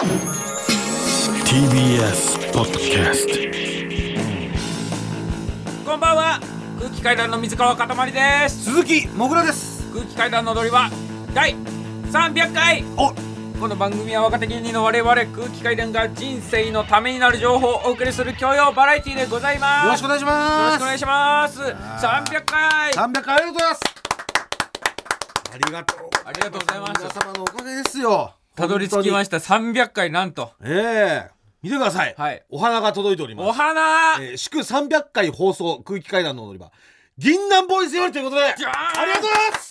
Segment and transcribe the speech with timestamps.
[0.00, 0.08] TBS
[2.54, 3.34] ポッドキャスト
[5.84, 6.40] こんばんは。
[6.78, 8.64] 空気階段の水川かたまりです。
[8.64, 9.92] 鈴木もぐらです。
[9.92, 10.88] 空気階段の踊りは
[11.34, 12.82] 第300回。
[12.96, 13.12] お。
[13.60, 19.84] この番組は若手芸人の我々空気階段が人生のためになる情報をお送りする教養バラエティでございます。
[19.84, 21.60] よろしくお願いしよろますしくお願いします。
[21.60, 22.92] 300回。
[22.92, 23.80] 300回ありがとうございます。
[25.52, 27.02] ありがとうありがとうございます。
[27.02, 30.52] 皆様のおかげですよたどり着きましした300回なんと。
[30.62, 31.30] ええ。
[31.62, 32.42] 見てください、はい。
[32.48, 33.48] お花が届いております。
[33.48, 34.16] お花！
[34.20, 36.72] えー祝300回放送空気階段の踊り場。
[37.18, 39.70] 銀杏ボーイズよりということでありがとうございます。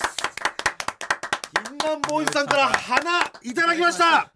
[1.70, 4.32] 銀杏ボーイズさんから花いただきました。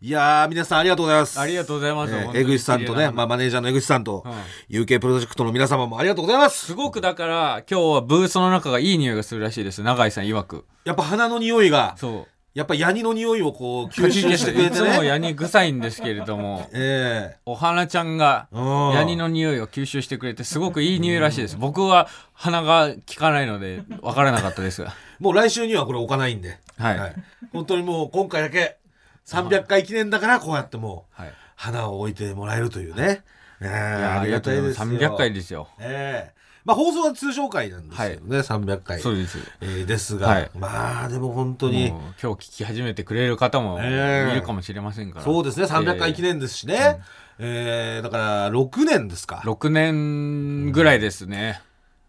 [0.00, 1.40] いやー皆さんありがとうございます。
[1.40, 4.24] ありがとうございます、江口さんとね、まあ、マネージャーの江口さんと、
[4.70, 6.66] UK プロジェクトの皆様もありがとうございます。
[6.66, 9.82] すごくだから今日はブースの中がいい匂いがするらしいです。
[9.82, 10.66] 永井さん曰く。
[10.84, 15.06] やっぱ花の匂いがそうやっぱヤニの匂いをこう吸収してくれいつもてね。
[15.06, 16.68] ヤニ臭いんですけれども。
[16.72, 18.48] えお花ちゃんが
[18.94, 21.56] ヤニの匂いを吸収してくれてすごくいい匂いらしいです。
[21.56, 24.82] 僕は鼻が効かないので分からなかったです。
[24.82, 27.14] がもう来週にはこれ置かないんで、はい。
[27.52, 28.78] 本当にもう今回だけ
[29.26, 31.32] 300回記念だからこうやってもうはい。
[31.54, 33.22] 花を置いてもらえるというね、
[33.60, 34.86] ええいやありがたいですよ。
[34.86, 35.68] 300回ですよ。
[35.80, 39.00] ええまあ放送は通常回なんですけどね、300回。
[39.00, 39.38] そうです。
[39.60, 40.50] えーですが、はい。
[40.54, 47.00] まあでも本当に今日聞き始めてくれる方もいええるかもしれませんから、そうですね300回記念ですしね、
[47.38, 49.42] ええだから6年ですか。
[49.44, 51.60] 6年ぐらいですね、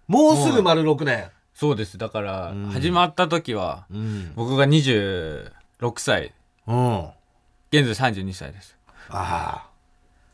[0.07, 1.97] もうすぐ丸6年、そうです。
[1.97, 2.69] だからん。
[2.71, 4.33] 始まった時はうん。
[4.35, 5.51] 僕が26
[5.97, 6.33] 歳。
[6.67, 6.99] うん、
[7.71, 8.77] 現在32歳です。
[9.09, 9.68] ああ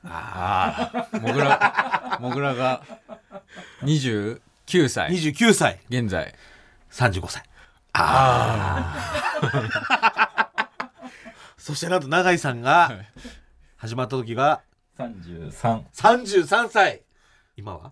[0.08, 2.82] あもぐら もぐらが
[3.84, 4.40] 29
[4.86, 5.10] あ歳。
[5.12, 5.80] 29歳。
[5.90, 6.34] 現在。
[6.92, 7.44] 35歳。
[7.94, 8.94] あ
[9.42, 10.60] あ
[11.58, 13.08] そしてなんと永井さんがはい。
[13.78, 14.62] 始まった時が
[14.98, 17.04] 33、33歳。
[17.58, 17.92] 今は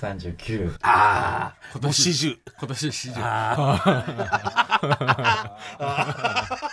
[0.00, 0.76] ？39。
[0.82, 2.10] ああ今年。
[2.10, 4.04] 40今年史上あ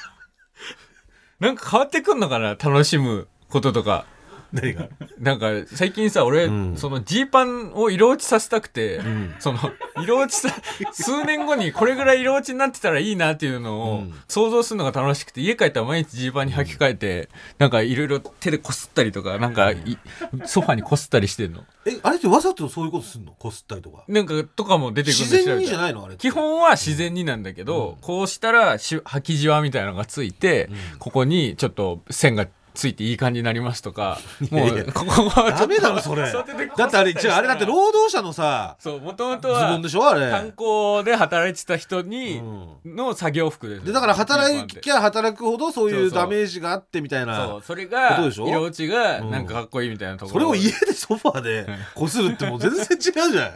[1.40, 2.50] なんか変わってくんのかな？
[2.50, 4.06] 楽しむこととか
[4.53, 4.89] 何が？
[5.19, 6.75] なんか最近さ俺、うん。
[6.78, 9.35] そのジーパンを色落ちさせたくて、ん。
[9.39, 9.59] その
[10.01, 10.50] 色落ちさ
[10.91, 14.13] 数年後にこれぐらい色落ちになってたらいいなっていうのをうん。
[14.28, 19.97] 想像するのが楽しくて家帰ったら毎日ジーパンに履き替えて、なんかいろいろ手でこすったりとかなんかい
[20.45, 21.63] ソファにこすったりしてんの。
[21.85, 23.34] えあれってわざとそういうことすんの？
[23.38, 24.03] こすったりとか。
[24.07, 26.03] なんかとかも出てくるん自で然にじゃないの？
[26.03, 26.22] あれって。
[26.22, 30.69] 基本は自然になんだけど、こうしたらし履きじわみたいなのがついて、
[31.00, 36.32] ここにちょっと線がついていい感じになりますとか もうやここはダメだろそれ。
[36.32, 36.40] だ
[36.86, 40.30] ってあれ違うあれだって労働者のさそうもともとズボはンでしょあれ。
[40.32, 42.40] 炭鉱で働いてた人に
[42.84, 42.96] うん。
[42.96, 43.86] の作業服です。
[43.86, 49.32] でだから働きゃ働くほどそういうダメージがあってみたいなそうそれこが色落ちがうん。
[49.32, 53.52] なんかかっこいいみたいなとこそろれを家でソファーでこするってもう全然違うじゃん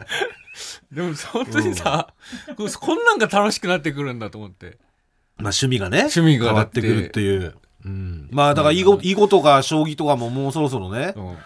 [0.92, 2.08] でも本当にさ、
[2.56, 4.78] こんなんが楽しくなってくるんだと思って。
[5.38, 7.54] まあ趣味がね趣味が変わってくるっていう、
[7.86, 11.36] うん、まあだから囲碁囲碁とか将棋とかももうそろそろね、うん。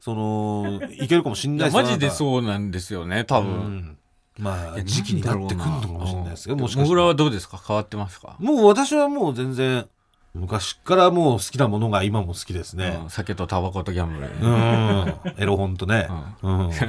[0.00, 3.98] そのいけるかもしんいないやマジでうそうなんですよね多分、ん、
[4.38, 7.04] まあ時期になってくるのかもしれないですけどもしかしたら。
[7.04, 7.60] はどうですか？
[7.66, 9.86] 変わってますか、もう私はもう全然
[10.34, 12.98] 昔からもう好きなものが今も好きですね。
[13.02, 13.10] うん。
[13.10, 16.08] 酒とタバコとギャンブル、うん、エロ本とね、
[16.42, 16.70] うん。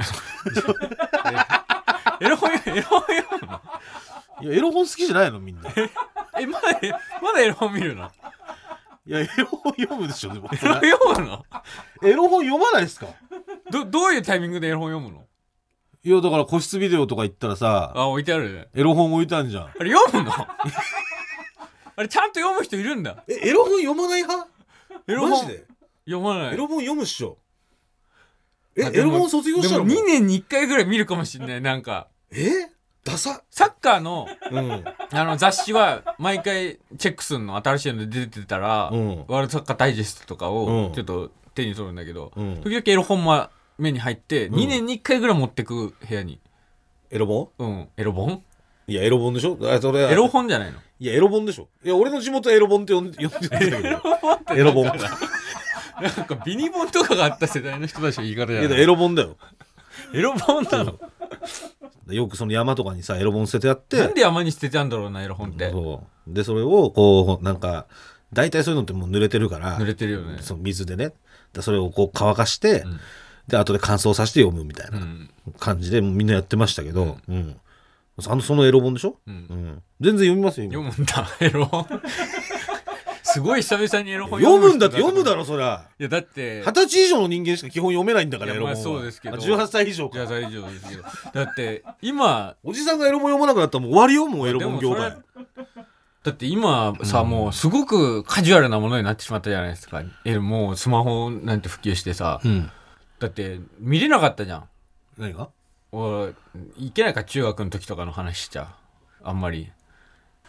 [2.20, 3.02] エロ本エロ本
[4.40, 5.68] いやエロ本好きじゃないのみんな。
[5.70, 5.72] い
[6.40, 6.68] えまだ
[7.22, 8.10] まだエロ本見るの？
[9.10, 10.48] やエロ本読むでしょでも。
[10.52, 11.44] エ ロ読むの？
[12.02, 13.06] エロ本読まないですか？
[13.70, 15.24] どどういうタイミングでエロ本読むの？
[16.04, 18.68] いやだから個室ビデオとか行ったらさあ置いてあるね。
[18.74, 19.64] エロ本置いてあるじゃん。
[19.64, 20.32] あれ読むの？
[20.32, 23.24] あれちゃんと読む人いるんだ。
[23.28, 24.48] えエロ本読まない派？
[25.08, 25.64] エロ本マジで？
[26.06, 26.54] 読まない。
[26.54, 27.38] エロ本読むっしょ。
[28.76, 32.08] えエロ本卒業したのでも2年に1回ぐらい見るかもしれないなんか。
[32.30, 32.50] え？
[33.04, 33.42] ダサ。
[33.50, 34.84] サッカーのうん。
[35.12, 39.18] あの雑誌は毎回チェックするの新しいので出てたら、うん。
[39.28, 40.86] ワールドサッカーダイジェストとかうん。
[40.86, 42.60] をちょっと手に取るんだけど、うん。
[42.62, 43.48] 時々エロ本も
[43.78, 44.54] 目に入ってん。
[44.54, 46.40] 2年に1回ぐらい持ってく部屋に。
[47.10, 47.50] エロ本？
[47.58, 47.88] うん。
[47.96, 48.42] エロ本？
[48.86, 49.58] いやエロ本でしょ？
[49.62, 50.78] あそれエロ本じゃないの？
[51.00, 51.68] いやエロ本でしょ。
[51.84, 54.54] いや俺の地元はエロ本って呼んで呼んでるんだけど。
[54.54, 58.70] エロ本いなんかビニ本とかがあった世代の人たちの言い方じゃない？
[58.70, 59.36] やエロ本だよ。
[60.14, 60.98] エロ本なの？
[62.14, 63.98] よくその山とかにさエロ本捨ててあって。
[63.98, 65.70] なんで山に捨ててあんだろうなエロ本って。
[65.70, 66.34] そう。
[66.34, 67.86] でそれをこうなんか
[68.32, 70.38] 大体そういうのってもう濡れてるから濡れてるよね。
[70.40, 71.12] その水でね。
[71.52, 72.84] でそれをこう乾かして、
[73.46, 75.30] で後で乾燥させて読むみたいなうん。
[75.58, 77.56] 感じでみんなやってましたけど、うん。
[78.26, 79.34] あのそのエロ本でしょ、うん。
[79.34, 79.82] うん。
[80.00, 80.90] 全然読みますよ今。
[80.90, 81.86] 読むんだエロ本
[83.38, 85.86] すすごい久々にエロ本読むんだって人読むだろそりゃ。
[85.98, 88.76] いやだって二十歳以上の人間しか基本読めないんだからエロ本は。
[88.76, 89.36] そうですけど。
[89.36, 90.14] あ18歳以上か。
[90.14, 91.02] じゃあ大丈夫ですけど。
[91.32, 95.16] だって今おじさんがエロ本読まなくなったらもう終わりよもうエロ本業界。
[96.24, 100.02] だって今さ、もうすごくカジュアルなものになってしまったじゃないですか。
[100.24, 102.70] えもうスマホなんて普及してさ、うん。
[103.20, 104.64] だって見れなかったじゃん。
[105.16, 105.48] 何が？
[105.92, 106.34] 俺
[106.76, 108.68] いけないか中学の時とかの話しちゃう。
[109.22, 109.70] あんまり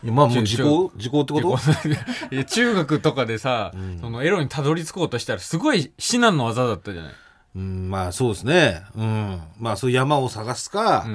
[0.04, 1.58] まあもうち時効時効ってこと？
[2.46, 4.00] 中学とかでさ、ん。
[4.00, 7.14] そのエロにたどり着こうとしたらすごい至難の技だったじゃない、
[7.56, 8.84] うんまあそうですね。
[8.96, 9.42] うん。
[9.58, 11.06] まあそういう山を探すか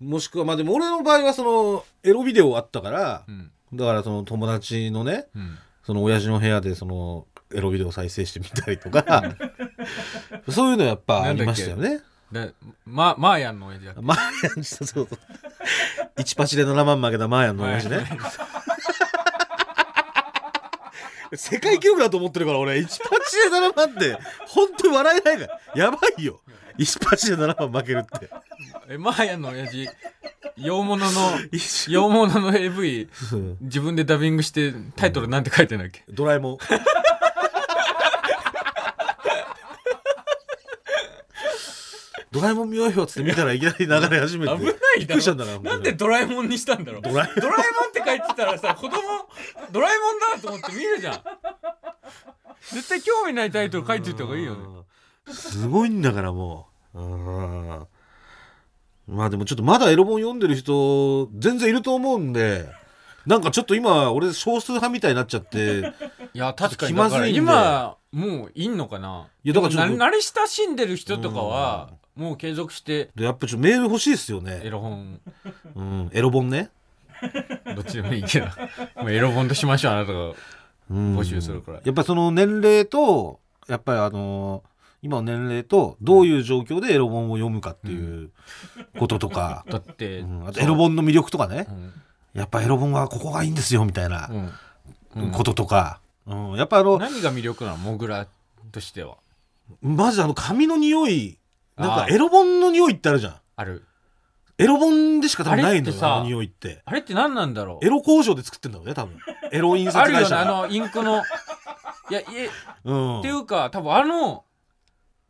[0.00, 0.10] う、ん。
[0.10, 3.50] もしくはまあでも俺の場合はそのエロビデオあったからうん。
[3.74, 9.36] だからその友達のねうん、その親父の部屋でそのエロビデオ再生してみたりとか。
[10.48, 12.00] そういうのやっぱありましたよね。
[12.32, 12.52] で
[12.84, 14.18] まマーヤンの親父だっけマー
[14.56, 15.08] ヤンそうそう
[16.16, 18.06] 1パチで7万負けたマーヤンの親父ね。
[21.34, 22.78] 世界記録だと思ってるから俺。
[22.78, 22.88] 1パ
[23.28, 25.82] チで7万って本当に笑えないから。
[25.84, 26.40] やばいよ。
[26.78, 28.30] 1パチで7万負けるって。
[28.88, 29.88] えマーヤンの親父
[30.56, 31.10] 洋物の
[31.52, 33.56] 一洋物の AV うん。
[33.60, 36.58] 自分でダビングしてタイトルなんて書いてんだっけ、ドラえもん
[42.30, 47.02] ドラえもん見ようよっつって見たらいきなり流れ始めて危ないだくりしたんだなろなんでドラえもんにしたんだろう。
[47.02, 48.96] ドラえドラえもんって書いてたらさ子供
[49.72, 51.22] ドラえもんだと思って見るじゃん。
[52.74, 54.60] 絶対興味ないタイトル書いておいた方がいいよね。
[54.62, 54.84] うん
[55.30, 57.00] すごいんだからもう。
[57.00, 57.86] うん。
[59.08, 62.66] まあでもちょっとまだエロ本読んでる人全然いると思うんで
[63.26, 65.94] なんかちょっと今俺少数派みたいになっちゃって
[66.32, 66.92] いや確かに。
[66.92, 69.28] 気まず今もういんのかな？
[69.44, 75.20] いやだからちょっとな慣れ親しんでる人とかはもう継続してでやっぱちょっとメール欲しいですよエね、ロ本。
[75.76, 76.70] うん、エロ本ね、
[77.76, 78.46] どっちでもいいけど。
[78.96, 80.32] もうエロ本としましょうあなたが
[80.90, 81.80] うん、募集するから。
[81.84, 83.38] やっぱその年齢と
[83.68, 84.64] やっぱりあの
[85.00, 88.30] 今の年齢とどういう状況でエロ本を読むかっていう
[88.98, 90.48] こととか、だって、うん。
[90.48, 91.66] あとエロ本の魅力とかね。
[91.68, 91.92] うん。
[92.34, 94.28] やっぱエロ本はここがいいんですよみたいな
[95.14, 95.22] うん。
[95.22, 95.30] うん。
[95.30, 96.52] こととか、うん。
[96.54, 97.76] やっぱあの何が魅力なの？
[97.76, 98.26] モグラ
[98.72, 99.18] としては。
[99.82, 101.38] まずあの髪の匂い
[101.78, 103.36] なんかエロ本の匂いってあるじゃん。
[103.56, 103.84] ある。
[104.58, 106.82] エロ本でしか多分ないあれってさのよあの匂いって。
[106.84, 107.86] あれって何なんだろう？
[107.86, 109.16] エロ工場で作ってんだろうね多分。
[109.52, 111.22] エロ印刷あるよねあのインクの。
[112.10, 112.50] いやいえ
[112.84, 113.20] うん。
[113.20, 114.44] っていうか多分あの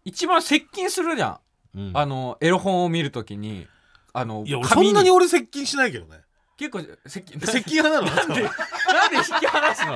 [0.04, 1.40] 一番接近するじゃ
[1.74, 1.78] ん。
[1.78, 1.90] うん。
[1.94, 3.66] あのエロ本を見るときに。
[4.14, 6.20] あのいや俺そんなに俺接近しないけどね。
[6.56, 7.38] 結構接近。
[7.40, 8.16] 接近派なの？
[8.16, 8.48] なんでな
[9.08, 9.94] んで引き離すの？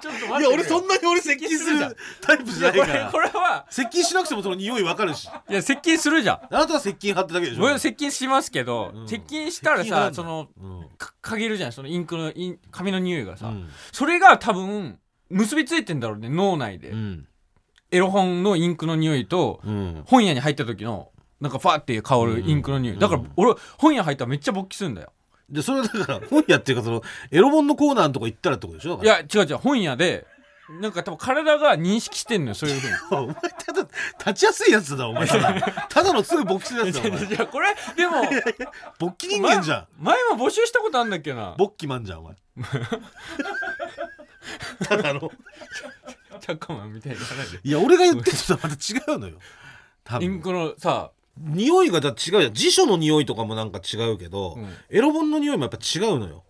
[0.00, 3.66] ちょっと待っていや俺そんなに俺接近するタイプじゃないいやこれからこれは。
[3.70, 5.28] 接近しなくてもその匂いわかるし。
[5.28, 6.54] あいや接近するじゃん。
[6.54, 7.64] なたは接近派ってだけでしょ。
[7.64, 9.08] 俺接近しますけど、うん。
[9.08, 10.14] 接近したら接近なんだ。
[10.14, 10.88] さそのうん。
[10.96, 11.72] か嗅げるじゃん。
[11.72, 13.68] そのインクのイン紙の匂いがさ、うん。
[13.92, 14.98] それが多分
[15.28, 17.26] 結びついてんだろうね脳内で、うん。
[17.90, 20.02] エロ本のインクの匂いとうん。
[20.06, 21.10] 本屋に入った時の
[21.40, 23.00] なんかファーって香るインクの匂い、うん。
[23.00, 25.12] だから俺本屋入ったらめっちゃ勃起するんだよ
[25.50, 30.26] でそれはだから本屋っていうかそのエロ本のコーナーのとこ行ったらってことでしょいや違う違う本屋で
[30.78, 32.94] なんか多分体が認識してんのよそういうふうに。
[33.10, 33.88] お前ただ
[34.18, 35.26] 立ちやすいやつだお前。
[35.26, 37.24] ただただのすぐ勃起するやつだお前。
[37.26, 38.22] いやこれでも
[39.00, 39.86] 勃起人間じゃん。
[39.98, 41.56] 前前も募集したことあるんだっけな。
[41.58, 42.36] 勃起マンじゃんお前。
[44.86, 45.32] ただの。
[46.40, 47.18] チャッカマンみたいな
[47.62, 49.38] いや俺が言ってるのとはまた違うのよ。
[50.04, 50.24] 多分。
[50.24, 52.54] インクのさ匂いがだ違うじゃん。
[52.54, 54.68] 辞書の匂いとかもなんか違うけど、うん。
[54.90, 56.44] エロ本の匂いもやっぱ違うのよ。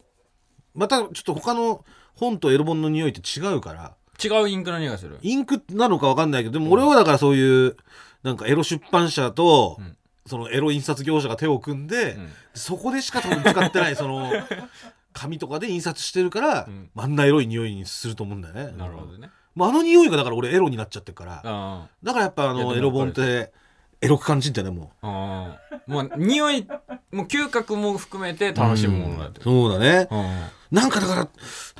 [0.74, 3.94] またちょっと他の本とエロ本の匂いって違うから。
[4.22, 5.18] 違うインクの匂いがする。
[5.22, 7.76] インクなのか分かんないけどでも俺はだからそういう
[8.22, 9.96] なんかエロ出版社と、うん。
[10.26, 12.28] そのエロ印刷業者が手を組んで、うん。
[12.54, 14.30] そこでしか多分使ってないその
[15.12, 16.90] 紙とかで印刷してるから、うん。
[16.96, 18.72] あんなエロい匂いにすると思うんだよね。
[18.76, 19.30] なるほどね。
[19.54, 21.42] もうあの匂いがだから俺エロになっちゃってるから。
[21.44, 23.52] あだからやっぱあいやでものエロ本って
[24.00, 24.88] エロく感じんねもう。
[25.02, 26.66] あもう匂い
[27.12, 30.08] もう嗅覚も含めて楽しむものだってそうだね。
[30.10, 30.40] うん。
[30.70, 31.28] なんかだから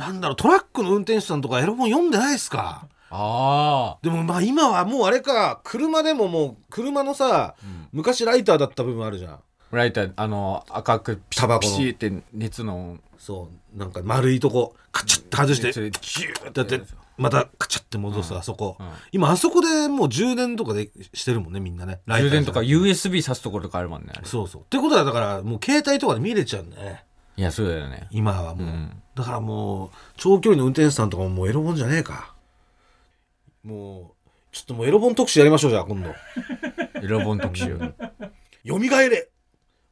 [0.06, 2.88] なんだろうトラックの運転手さんとかエロ本読んでないですか？
[3.10, 7.88] ああでもまあ今はもうあれか車でももう車のさ、ん。
[7.92, 9.38] 昔ライターだった部分あるじゃん。
[9.72, 12.98] ライターあの赤くピタバコのピシーって熱の。
[13.18, 16.80] そうなんか丸いとこカチャッて外してギューだって
[17.20, 18.88] またカチャッて戻す、あそこ、うん。
[19.12, 22.00] 今あそこでもう充電とかでしてるもんねみんなね。
[22.06, 24.62] 充電とか USB 挿すところとかあるもんねそうそう。
[24.62, 27.04] ってことはだからもう携帯とかで見れちゃうんだね。
[27.36, 28.08] いやそうだよね。
[28.10, 29.02] 今はもう、うん。
[29.14, 32.34] だからもう長距離の運転手さんとかももうエロ本じゃねえか。
[33.64, 36.14] もうちょっともうエロ本特集やりましょうじゃあ今度。
[37.02, 37.78] エロ本特集。
[38.64, 39.30] よみがえれ。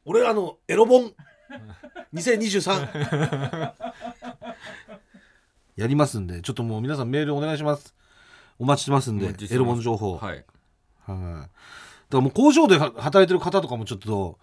[0.06, 1.12] 俺らのエロ本。
[2.14, 3.72] 2023
[5.78, 7.94] やりますんでちょっともう皆さんメールお願いします。
[8.58, 10.16] お待ちしてますんでエロ本情報。
[10.16, 10.44] はい、
[11.06, 11.14] はい。
[11.14, 11.48] だか
[12.10, 14.40] らもう工場では働いてる方とかもちょっと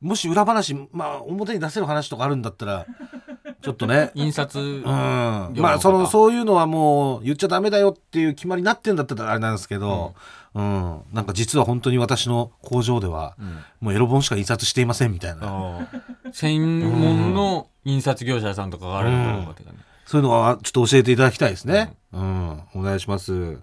[0.00, 2.86] もし裏話まあ表に出せる話とかあるんだったら
[3.60, 4.12] ちょっとね。
[4.14, 10.14] 印刷うん、まあそのそういうのはもう言っちゃダメだよっていう決まりになってんだったらあれなんですけど、
[10.54, 11.02] うん。
[11.12, 13.84] なんか実は本当に私の工場では、ん。
[13.84, 15.86] もうエロ本しか印刷していませんみたいな。
[16.32, 21.94] 専門の印刷業者さんとかがあるのかとかねそういうのはちょっと教えていただきたいですね。
[22.14, 23.58] うん、お願いします。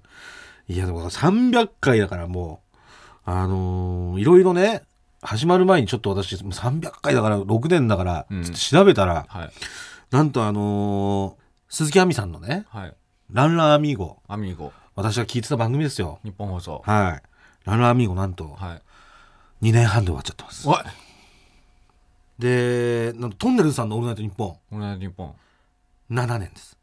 [0.67, 2.77] いや、でも300回だからもう、
[3.25, 4.83] あのーいろいろね、
[5.23, 8.43] 始まる前にちょっと私、もう300回だから6年だから、うん。
[8.43, 9.49] ちょっと調べたら、はい。
[10.11, 12.95] なんとあのー鈴木亜美さんのね、はい。
[13.31, 14.71] ランランアミーゴ、アミーゴ。
[14.93, 16.19] 私が聞いてた番組ですよ。
[16.23, 16.83] 日本放送。
[16.85, 17.67] はい。
[17.67, 18.75] ランランアミーゴなんとは
[19.63, 19.65] い。
[19.67, 20.67] 2年半で終わっちゃってます。
[20.69, 20.85] わ
[22.37, 25.35] で、なんとトンネルズさんのオールナイトニッポン、オールナイトニッポン
[26.11, 26.77] 7年です。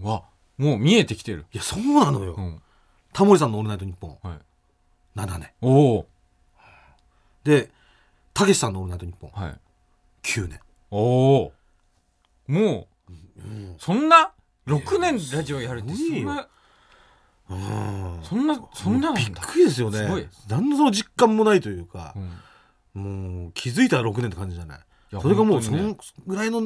[0.00, 0.24] うわ
[0.58, 1.46] もう見えてきてる。
[1.52, 2.34] いや、そうなのよ。
[2.36, 2.62] うん。
[3.12, 4.38] タモリさんのオールナイトニッポン、はい。
[5.18, 5.50] 7年。
[5.60, 6.06] おお。
[7.44, 7.70] で、
[8.32, 9.60] たけしさんのオールナイトニッポン、はい。
[10.22, 10.60] 9年。
[10.90, 11.52] おお。
[12.46, 12.88] も
[13.38, 14.32] うそんな
[14.66, 16.28] 6年ラジオやるってすごいよ。
[16.28, 16.48] そんな
[17.50, 18.20] うん。
[18.22, 19.20] そんなそんななんだ。
[19.20, 19.98] びっくりですよね。
[19.98, 20.28] すごい。
[20.48, 22.14] 何のその実感もないというか
[22.94, 23.42] う、ん。
[23.42, 24.78] もう気づいたら6年って感じじゃない。
[24.78, 25.96] いやそれがもうそ本当にね。
[25.96, 26.60] のぐらいの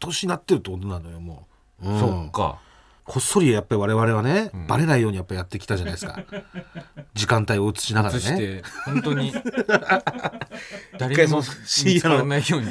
[0.00, 1.46] 年になってるってことなのよも
[1.82, 2.00] う、うん。
[2.00, 2.58] そっか。
[3.04, 4.66] こっそりやっぱり我々はね、ん。
[4.66, 6.20] バレないようにやっぱやってきたじゃないですか。
[7.14, 8.20] 時間帯を映しながらね。
[8.20, 9.32] 映して本当に。
[10.98, 12.68] 誰も深夜のないように。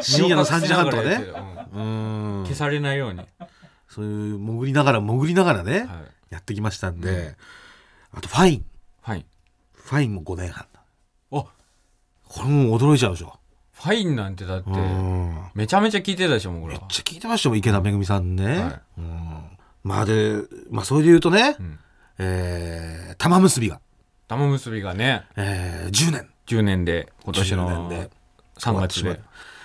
[0.00, 1.24] 深夜の3時半とかね。
[1.72, 2.40] うん。
[2.40, 2.44] うん。
[2.44, 3.20] 消されないように。
[3.20, 3.26] は
[3.88, 5.86] そういう潜りながら潜りながらね、
[6.30, 6.34] い。
[6.34, 7.36] やってきましたんで、
[8.12, 8.64] あとファイン。
[9.02, 9.26] はい
[9.74, 10.66] ファインも5年半。
[10.72, 10.84] だあ。
[11.32, 13.38] これもう驚いちゃうでしょ、
[13.82, 15.36] ファインなんてだってうん。
[15.54, 18.80] めちゃめちゃ聞いてたでしょ僕らめっちゃ聞いてましたもん池田めぐみさんね、はい。
[18.98, 19.42] うん、
[19.82, 20.36] まあで
[20.70, 21.78] まあそれで言うとね、うん。
[22.18, 23.80] えー玉結びが、
[24.28, 26.28] 玉結びがねえー10年。
[26.46, 28.10] 10年で今年10の年で。
[28.58, 29.20] 3月で。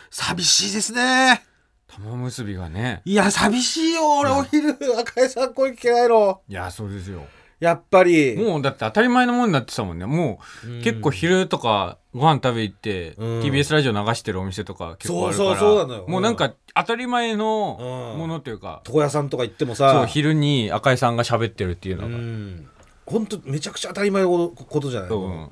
[0.10, 1.44] 寂しいですね。
[1.88, 3.02] 玉結びがね。
[3.06, 6.42] いや寂しいよ俺お昼赤井さん声聞けないの。
[6.48, 7.24] いやそうですよ
[7.60, 8.36] やっぱり。
[8.38, 10.06] もうだって当たり前のものになってたもんね。
[10.06, 13.42] もう結構昼とかご飯食べ行って、うん。
[13.42, 15.50] TBS ラジオ流してるお店とか結構あるから。
[15.50, 16.06] そうそうそうなのよ。
[16.08, 18.20] もうなんか当たり前のうん。
[18.20, 22.68] ものっていうか、床屋さんとか行ってもさそう昼に赤井さんが喋ってるっていうのうが、ん。
[23.06, 25.16] 本当めちゃくちゃ当たり前のことじゃない、う。
[25.16, 25.50] ん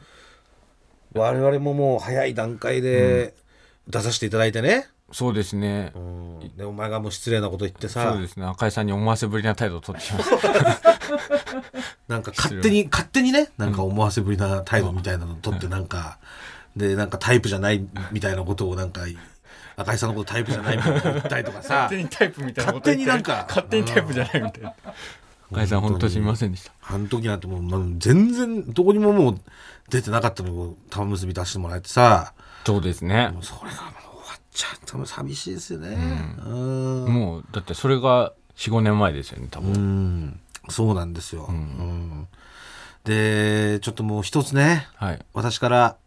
[1.13, 3.33] 我々ももう早い段階で
[3.88, 6.57] 出させていただいてね、そうですね、うん。
[6.57, 8.12] でお前がもう失礼なこと言ってさ。
[8.12, 8.45] そうですね。
[8.45, 10.47] 赤井さんに思わせぶりな態度を取ってしまった
[12.07, 16.17] なんか勝手に勝手にねなんか思わせぶりな態度みたいなの取ってなんか、
[16.75, 19.01] でなんかタイプじゃないみたいなことをなんか
[19.77, 21.74] 赤井さんのことタイプじゃないみたいなこと言ったりとかさ。
[21.83, 23.05] 勝手にタイプみたいなこと言って。
[23.05, 23.45] 勝手になんか。
[23.47, 24.74] 勝手にタイプじゃないみたいな。
[25.51, 26.71] 赤井さん本当すみませんでした。
[26.81, 29.39] あの時なんてもう、まあ、全然どこにももう
[29.89, 32.33] 出てなかったのを玉結び出してもらえてさ。
[32.65, 33.31] そうですね。
[33.41, 34.04] それが
[34.55, 35.97] ちゃったの寂しいですよね。
[36.45, 37.05] うん。
[37.13, 40.39] もうだってそれが45年前ですよね多分、うん。
[40.69, 42.27] そうなんですよ、うん。
[43.03, 44.88] でちょっともう一つね。
[44.95, 45.25] はい。
[45.33, 45.97] 私から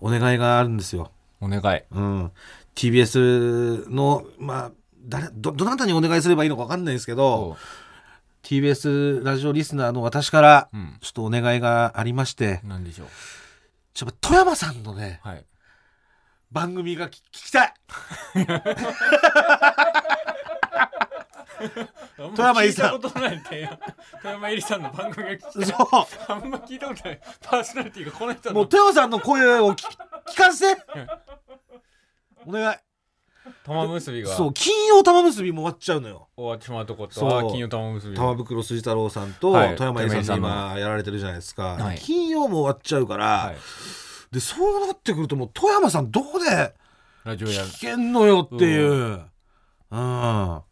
[0.00, 1.82] お願いがあるんですよ、お願い。
[1.92, 2.32] うん、
[2.74, 4.70] TBS のまあ
[5.04, 7.56] 誰どどなたにお願いすればいいのか分かんないですけど
[8.42, 10.96] TBS ラジオリスナーの私からうん。
[11.02, 13.08] ちょっとお願いがありまして、なんでしょう。
[13.94, 15.44] ちょっと富山さんのねはい
[16.52, 17.74] 番組が聞聞きたい。
[22.16, 23.00] 富山入りさん。
[23.00, 25.64] 富山入りさんの番組が聞きたい。
[25.64, 27.20] そあんま聞いたことない。
[27.42, 29.86] パーソナリティがこの人うもうの富山さんの声を聞
[30.28, 30.82] 聞かせて。
[32.46, 32.76] お願い。
[33.64, 34.28] 玉結びが。
[34.28, 36.28] そう金曜玉結びも終わっちゃうのよ。
[36.36, 37.30] 終わってしまうとことそう。
[37.30, 38.16] は金曜玉結び。
[38.16, 39.76] 玉袋筋太郎さんとはい。
[39.76, 41.98] 富山入りさんが今やられてるじゃないですか、はい。
[41.98, 43.56] 金曜も終わっちゃうから、はい
[44.32, 46.74] でそうなってくるともう富山さんどこで
[47.24, 47.68] ラジオやる。
[47.68, 49.22] 聞けんのよっていう、
[49.90, 50.56] うん。
[50.56, 50.62] っ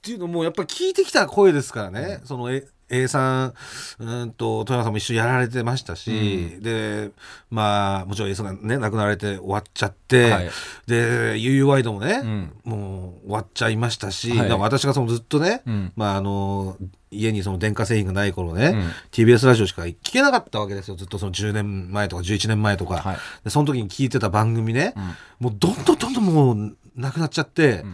[0.00, 2.50] ていうのもやっぱり聞いてきた声ですからね、その
[2.90, 3.54] A さん
[3.98, 7.10] うんと富山さんも一緒にやられてましたし、で
[7.50, 10.50] まあもちろん A さんがね亡くなられて終わっちゃって、はい。
[10.86, 12.52] で UU ワイドもね、うん。
[12.64, 14.50] もう終わっちゃいましたし、はい。
[14.50, 15.92] 私がそのずっとね、うん。
[15.96, 16.76] まああの
[17.10, 18.80] 家にその電化製品がない頃ね、うん。
[19.12, 23.16] TBS ラジオしか聞けなかったわけですよずっとその10年前とか11年前とか、はい。
[23.44, 25.02] でその時に聞いてた番組ね、うん。
[25.40, 27.84] もうどんどんどんどんもうなくなっちゃって、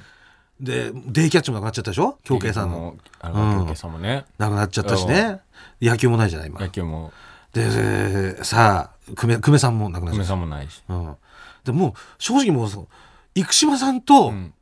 [0.61, 2.19] でデイキャッチもなくなっちゃったでしょ？
[2.25, 2.79] 京慶さんの。
[2.79, 3.61] もあれうん。
[3.61, 4.25] 京慶さんもね。
[4.39, 5.41] なくなっちゃったしね。
[5.81, 6.61] 野球もないじゃない今。
[6.61, 7.13] 野球も。
[7.53, 10.83] でさあ久米久米さんもなくなっちゃ久米ったさんもないし。
[10.89, 11.17] うん、
[11.65, 12.89] でもう正直もうそう
[13.35, 14.55] 生島さんとうん。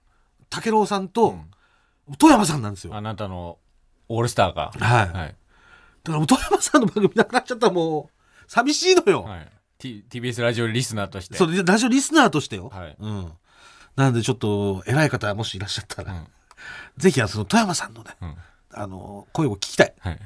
[0.55, 2.17] 武郎さんと、うん。
[2.19, 2.95] 富山さんなんですよ。
[2.95, 3.57] あなたの
[4.11, 4.71] オールスターが。
[4.79, 5.09] はい。
[5.09, 5.37] はい、
[6.05, 9.23] だから富山さんの番組なくなっちゃったらもう、寂しいのよ。
[9.23, 9.49] はい。
[9.79, 11.39] T、TBS ラジオリスナーとして。
[11.39, 12.69] そう、でラジオリスナーとしてよ。
[12.69, 12.97] はい。
[12.99, 13.33] うん。
[13.97, 16.27] なのでちょっと、偉い方もしいらっしゃったら、うん
[16.97, 18.35] ぜひ、あの、その富山さんのね、うん
[18.75, 20.19] あの、声を聞きたいっはい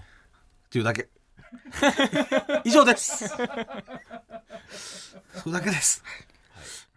[0.70, 1.08] ていうだけ。
[2.64, 3.28] 以上です。
[3.28, 3.36] そ
[5.46, 6.02] れだけです。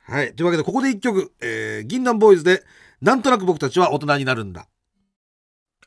[0.04, 0.34] はい。
[0.34, 2.64] というわけで、ここで一曲、えー、銀杏ボーイズで、
[3.02, 4.68] なんとなく僕たちは大人になるんだ。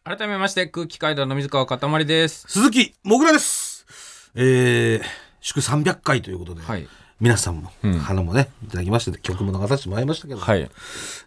[0.04, 3.86] 改めまして空気階段の水川かたまりです鈴木もぐらです。
[4.34, 5.02] えー、
[5.40, 6.88] 祝300回ということで、はい
[7.22, 7.98] 皆さんも、うん。
[8.00, 10.68] 花もね、いただきまして、曲も流させてもらいましたけど、はい。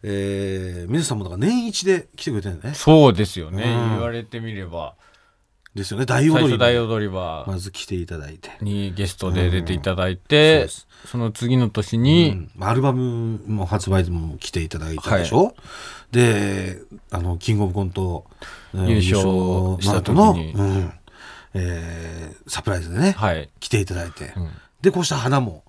[0.04, 2.74] えー、皆さんもだから年一で来てくれてるね。
[2.74, 3.90] そうですよね、うん。
[3.92, 4.96] 言われてみれば。
[5.74, 8.50] ですよね、大最踊り初大に踊り場まず来ていただいて。
[8.60, 12.52] にゲストで出ていただいうんそその次の年うに、ん。
[12.60, 15.56] アルバムも発売でも来ていただいたでしょ、
[16.12, 18.26] であのキングオブコント
[18.74, 20.52] えー優勝優した時に。
[20.54, 20.92] うん。
[21.54, 24.50] えーサプライズでね、はい、来ていただいて、うん。
[24.82, 25.64] でこうした花も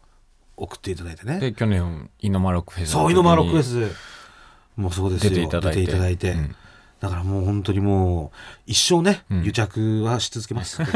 [0.56, 1.38] 送っていただいてね。
[1.38, 3.96] で去年イノマロックフェスそうイノマロックフェス。
[4.76, 5.30] もうそうですよ。
[5.30, 5.92] 出ていただいて。
[5.92, 6.32] だいて。
[6.32, 6.56] うん。
[7.00, 8.36] だからもう本当にもう
[8.66, 9.44] 一生ね、うん。
[9.44, 10.80] 癒着はし続けます。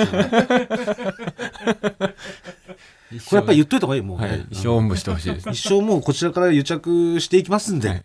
[3.10, 5.50] これやっぱり言っといた方がいいもうね、はい、一生おんぶしてほしいです。
[5.50, 8.04] 一生もうこちらから癒着していきますんで、はい。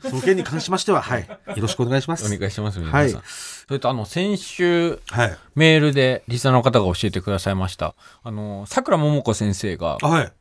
[0.00, 2.24] その件に関しましては、はい、よろしくお願いします。
[2.24, 3.10] お願いしますはい。
[3.10, 3.20] そ
[3.68, 5.36] れとあの先週はい。
[5.54, 7.94] メールでリスナーの方が教えてくださいました。
[8.22, 10.32] あのさくらももこ先生があはい。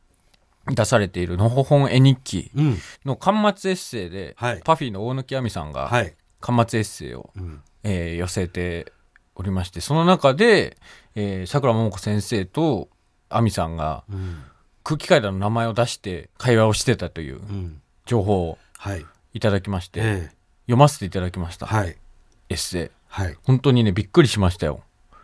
[0.71, 2.77] 出されているのほほん絵日記うん。
[3.05, 6.15] の巻末エッセイで、はいパフィーの大貫亜美さんがはい。
[6.39, 7.61] 巻末エッセイを、うん。
[7.83, 8.91] えー寄せて
[9.35, 10.77] おりましてその中で
[11.15, 12.89] えーさくらももこ先生と
[13.29, 14.43] 亜美さんがうん。
[14.83, 17.81] 空気階段の名前を出して会話をしてたといううん。
[18.05, 19.05] 情報をはい。
[19.33, 20.29] いただきまして、え
[20.65, 21.97] 読ませていただきました、えはい。
[22.49, 23.37] エッセイはい。
[23.43, 24.81] 本当にねびっくりしましたよ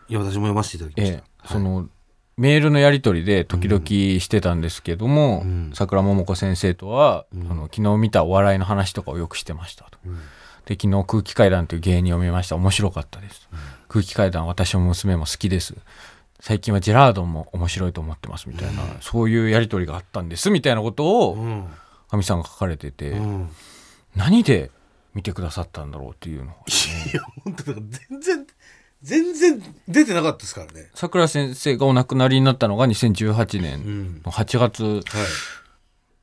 [0.08, 1.18] いや、私も読ませていただきました。
[1.18, 1.88] ええその
[2.36, 3.84] メールのやり取りで時々
[4.20, 5.70] してたんですけども、うん。
[5.74, 7.50] 桜桃子先生とは、うん。
[7.50, 9.98] あの昨日見たお笑いの話とかをよくしてましたと。
[10.04, 10.18] うん。
[10.66, 12.56] で昨日空気階段という芸人を見ました。
[12.56, 13.48] 面白かったです、
[13.88, 15.76] 空気階段私も娘も好きです。
[16.40, 20.50] 最近はジェラードンも面白いと思ってますみたいな、そういうやり取りがあったんです。
[20.50, 21.66] みたいなことをうん。
[22.10, 23.48] 亜美さんが書かれてて、うん。
[24.14, 24.70] 何で
[25.14, 28.45] 見てくださったんだろうっていうのをいや、本当全然、
[29.02, 30.90] 全然出てなかったですからね。
[30.94, 34.22] さくら先生がお亡くなりになったのが2018う年ん。
[34.24, 35.02] の8月はい。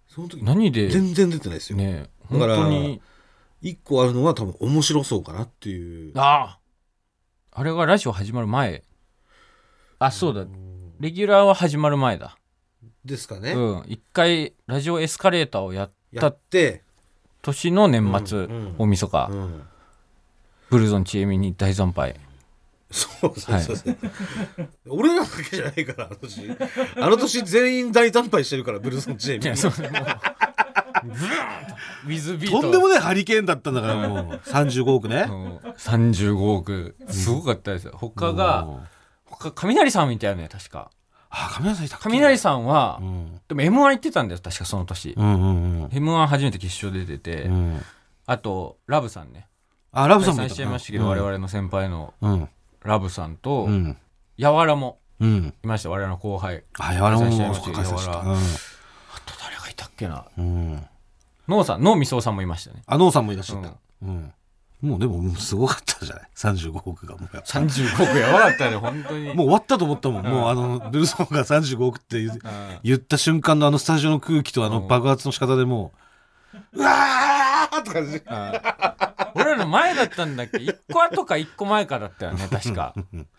[0.07, 0.89] その時、何で？
[0.89, 1.77] 全然出てないですよ。
[1.77, 3.01] ね本だから当に？
[3.61, 6.11] 一個あるのは多分面白そうかなっていう。
[6.15, 6.59] あ
[7.51, 8.83] ああれがラジオ始まる前
[9.99, 10.45] あそうだ
[10.99, 12.37] レギュラーは始まる前だ
[13.05, 13.53] ですかね。
[13.53, 16.83] うん一回ラジオエスカレーターをやっやたって、
[17.41, 19.63] 年の年末、うんうん大晦日、うん。
[20.69, 22.15] ブルゾンちえみに大惨敗
[22.93, 23.97] そうそうそうそう、
[24.87, 26.55] 俺らだけじゃないからあの年。
[27.01, 31.73] あの年全員大惨敗してるからブルーソンチームいやそうもうブーンと。
[32.05, 34.41] ウィズビートとんでもないハリケーンだったんだからもう。
[34.45, 35.25] 35億ね。
[35.27, 35.31] う。
[35.31, 36.95] ん35億。
[37.09, 37.93] すごかったですよ。
[37.97, 38.67] 他が
[39.25, 40.91] 他雷さんみたいなね確か。
[41.31, 42.03] あ雷さんいたっけ？
[42.03, 43.41] 雷さんは、うん。
[43.47, 45.89] でも m 1行ってたんだよ確かその年、うんうんうん。
[45.91, 47.81] m 1初めて決勝出てて、うん。
[48.27, 49.47] あとラブさんね。
[49.91, 52.13] あラブさんも解散しちゃいましたけど、我々の先輩の。
[52.21, 52.49] うん
[52.85, 53.97] ラブさんと、うん。
[54.37, 55.53] やわらもうん。
[55.63, 55.89] いました。
[55.89, 56.63] 我々の後輩。
[56.79, 58.11] あやわらも解散しちゃいましたけど解散した。
[58.11, 58.25] やわあ
[59.25, 60.25] と誰がいたっけな？
[60.37, 60.45] うん。
[60.45, 60.87] うん
[61.47, 61.83] ノーさん。
[61.83, 62.83] ノーみそさんもいましたね。
[62.85, 63.73] あノーさんもいらっしゃった。
[64.01, 64.33] うん。
[64.81, 69.27] もうでもすごかったじゃない？35億がもうやっぱ35億やばかったね本当に。
[69.27, 72.39] もう終わったと思ったもん、もうあのブルーソンが35億って言ううん。
[72.83, 74.87] 言った瞬間のあのスタジオの空気とあのうん。
[74.87, 75.93] 爆発の仕方でも
[76.53, 78.21] う、うわーって感じ。
[79.35, 82.93] 俺らの前だったんだっけ？1個後か1個前かだったよね確か、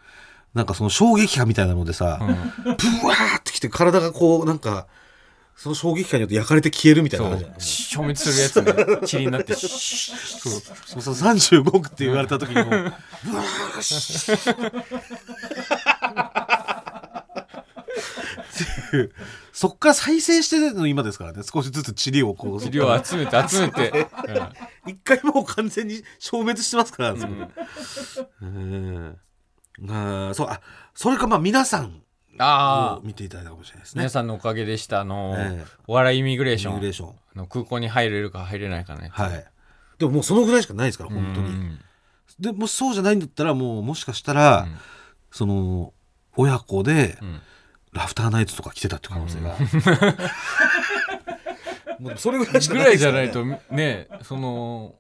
[0.55, 2.29] なんかその衝撃波みたいなのでさ、うん。
[2.29, 2.33] ブ
[3.09, 4.87] ワーってきて体がこうなんか、
[5.57, 7.47] その衝撃波によって焼かれて消えるみたいな感じ。
[7.59, 8.73] 消滅するやつね。
[9.11, 9.71] 塵になってそう。
[9.71, 11.03] そう。
[11.03, 11.15] そう。
[11.15, 12.85] 35億って言われた時にもう、う。
[12.85, 14.37] わーし
[18.55, 19.13] っていう。
[19.53, 21.43] そっから再生してるの今ですからね。
[21.43, 24.07] 少しずつ塵をこう 塵を集めて集めて、
[24.87, 27.33] 一回もう完全に消滅してますから、そこ。
[28.43, 29.19] うん。
[29.89, 30.61] あーそうあ
[30.95, 32.01] それかまあ皆さん
[32.39, 34.01] あ見ていただいたかもしれないですね。
[34.03, 35.67] 皆さんのおかげでしたあの、ええ。
[35.87, 36.81] お笑いイミグレーイション。
[36.81, 37.09] レーション。
[37.11, 39.45] あの空港に入れるか入れないかねはい。
[39.99, 41.49] でももうそのぐらいしかないですから本当に。
[41.49, 41.81] うん
[42.41, 44.77] でもしそうじゃないんだったらもうもしかしたら、うん。
[45.31, 45.93] その
[46.37, 47.41] 親子でうん
[47.95, 49.57] ラフターナイトとか来てたって可能性が、
[51.99, 54.97] もうそれぐらいしかぐらいじゃないとねその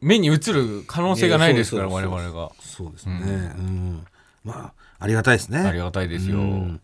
[0.00, 2.50] 目に映る可能性がないですから我々が。
[2.60, 3.14] そうですね、
[3.58, 4.06] うん。
[4.44, 5.58] まあありがたいですね。
[5.58, 6.80] ありがたいですよ、うん。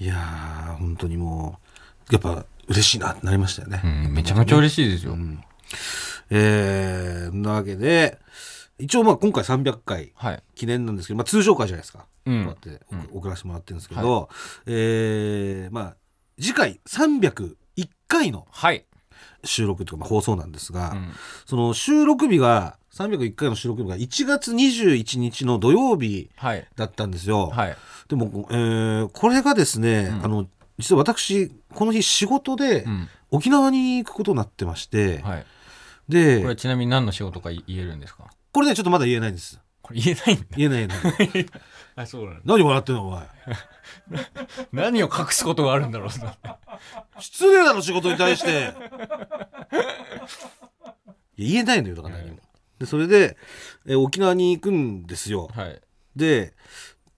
[0.00, 1.58] いやー本当にも
[2.10, 5.16] うやっぱ嬉しいなってなりましたよね、うんめちゃめちゃ嬉しいですよ、
[6.30, 8.18] えー、なわけで
[8.78, 10.42] 一応まあ今回300回はい。
[10.54, 12.44] 記念なんですけど、まあ、通常回じゃないですか、うん。
[12.44, 14.28] こうやって送送らせてもらってるんですけど、
[14.66, 15.96] えーまあ
[16.40, 17.56] 次回301
[18.06, 18.84] 回のはい、
[19.44, 21.10] 収録というかまあ放送なんですが、うん。
[21.46, 26.66] その収録日が301回の収録日が1月21日の土曜日はい。
[26.76, 27.48] だったんですよ。
[27.48, 27.76] はい。
[28.08, 30.24] でも、えーこれがですね、うん。
[30.24, 30.46] あの
[30.78, 33.08] 実は私この日仕事でうん。
[33.30, 35.46] 沖縄に行くことになってまして、はい。
[36.08, 38.30] でこれちなみに何の仕事か言えるんですか？
[38.52, 39.60] これねちょっとまだ言えないんです。
[39.82, 40.46] これ言えないんだ。
[40.56, 41.46] 言えない言えない。
[41.96, 43.28] あそうなんだ何笑ってんのお前。
[44.72, 46.18] 何を隠すことがあるんだろう。
[46.18, 46.36] な
[47.18, 48.50] 失礼だろ仕事に対して。
[48.50, 48.72] いや
[51.36, 52.38] 言えないのよだから何も、
[52.78, 53.36] でそれで、
[53.86, 55.48] えー沖縄に行くんですよ。
[55.54, 55.80] はい。
[56.16, 56.54] で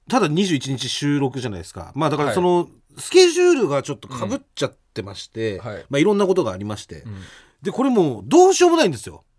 [0.08, 1.92] ただ21日収録じゃないですか。
[1.94, 2.34] まあだからはい。
[2.34, 5.86] その、スケジュールがちょっとかぶっちゃってまして、はい。
[5.88, 7.22] まあ、いろんなことがありまして、うん。
[7.62, 9.16] でこれもうどうしようもないんですよ。
[9.16, 9.29] うん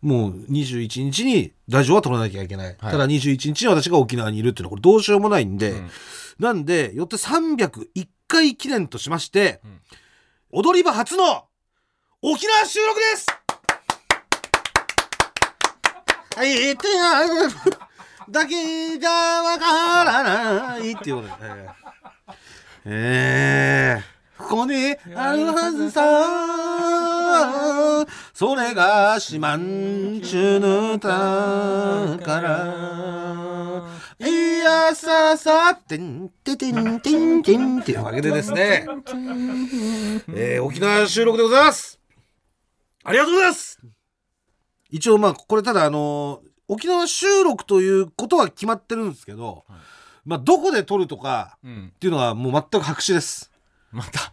[0.00, 2.76] もう21日にラジオは撮らなきゃいけない、はい。
[2.78, 5.90] ただ21日に私が沖縄にいるっていうのはこれどうしようもないんで、うん。
[6.38, 9.80] なんでよって301回記念としまして、うん。
[10.52, 11.44] 踊り場初の
[12.22, 13.26] 沖縄収録です！
[16.36, 16.76] はい、
[18.30, 19.10] だけじゃ
[19.42, 21.34] わからないっていうことで、
[22.84, 22.86] えー。
[22.86, 24.20] えー。
[24.42, 26.00] ここにあるはずさ
[28.32, 31.40] それが四万十の宝
[34.18, 34.24] い
[34.62, 38.86] やささてんててんてんてんっていうわけでですね、
[40.34, 41.98] えー沖縄収録でございます
[43.02, 43.80] ありがとうございます
[44.90, 49.64] 一応まあこれただあの沖縄収録ということは決まってるんですけど、
[50.24, 51.92] まあどこで撮るとかうん。
[51.94, 53.50] っていうのはもう全く白紙です。
[53.90, 54.32] また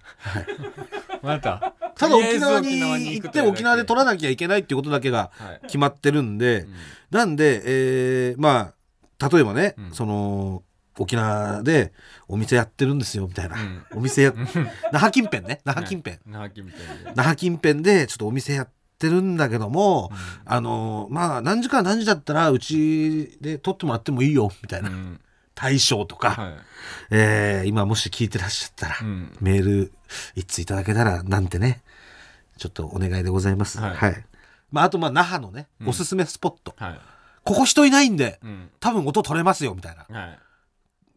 [1.22, 1.74] また。
[1.96, 5.60] ただ沖縄に行って沖縄で撮らなきゃいけないっていうことだけがはい。
[5.64, 6.74] 決まってるんで、うん。
[7.12, 8.74] なんで、えーま
[9.20, 9.92] あ例えばね、うん。
[9.94, 10.64] その
[11.00, 11.92] 沖縄で
[12.28, 13.84] お店やってるんですよみたいな、うん。
[13.98, 14.34] お店や
[14.92, 15.62] 那覇近辺ね。
[15.66, 17.12] 那覇近辺、那覇近辺で。
[17.16, 20.12] 那覇近辺でちょっとお店やってるんだけども、
[20.46, 25.20] あのまあ何時から何時だったらうちで撮ってもらってもいいよみたいな、うん
[25.60, 26.54] 大将とか、はい。
[27.10, 29.36] えー今もし聞いてらっしゃったら、うん。
[29.42, 29.92] メール
[30.36, 31.82] 一通いただけたらなんてね
[32.58, 33.80] ちょっとお願いでございます。
[33.80, 33.94] は。
[33.96, 34.12] はい。
[34.12, 34.16] い
[34.72, 35.90] まあ、あとまあ那覇のね、うん。
[35.90, 36.76] おすすめスポット。
[36.78, 37.00] はい。
[37.44, 38.70] ここ人いないんでうん。
[38.80, 40.20] 多分音取れますよみたいな。
[40.20, 40.40] はい。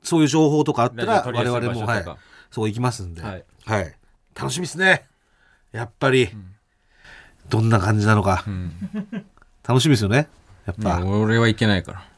[0.02, 2.04] そういう情報とかあったら我々も、はい。
[2.50, 3.44] そう行きますんで、はい。
[3.66, 3.94] はい。
[4.34, 5.06] 楽しみですね。
[5.72, 6.54] やっぱり、ん。
[7.50, 8.44] どんな感じなのか。
[8.46, 8.72] うん。
[9.66, 10.28] 楽しみですよね。
[10.64, 12.09] やっいぱ、や俺はいけないから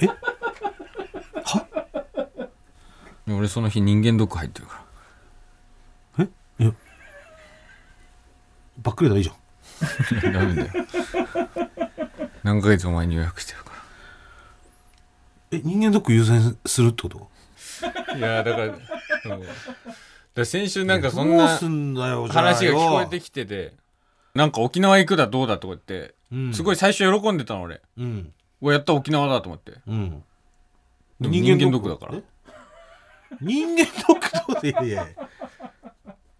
[0.00, 0.08] え？
[3.32, 4.86] 俺その日人間ドック入ってるか
[8.78, 10.32] ばっくりだいいじゃん。
[10.32, 10.86] ら ダメだよ。
[12.44, 13.72] 何ヶ月も前に予約してるか
[15.50, 17.30] え人間ドック優先するってこと？
[18.12, 18.76] らいやだから、うん、
[20.34, 23.74] だ先週なんかそんな話が聞こえてききてて
[24.34, 27.80] なんか沖縄行くだどうだとか言ってて、すごい最初喜んでたの俺。
[27.98, 29.72] うんおやった沖縄だと思って。
[29.86, 30.22] うん。
[31.20, 31.88] でも人間ドック。
[31.88, 32.14] だから。
[32.18, 32.22] え？
[33.40, 35.06] 人間ドックどうでいやいや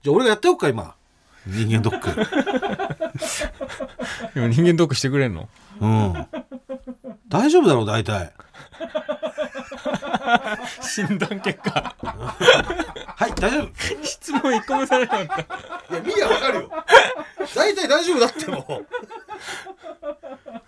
[0.02, 0.94] じゃあ俺がやってよっか今。
[1.46, 2.14] 人間ドック。
[4.34, 5.48] でも人間ドックしてくれんの？
[5.80, 6.26] うん。
[7.28, 8.32] 大丈夫だろう大体
[10.80, 11.94] 診断結果。
[12.00, 14.04] はい大丈夫。
[14.04, 15.40] 質問一個もされなかった。
[15.40, 15.46] い
[15.96, 16.70] や見りゃわかるよ。
[17.54, 18.82] 大体大丈夫だっても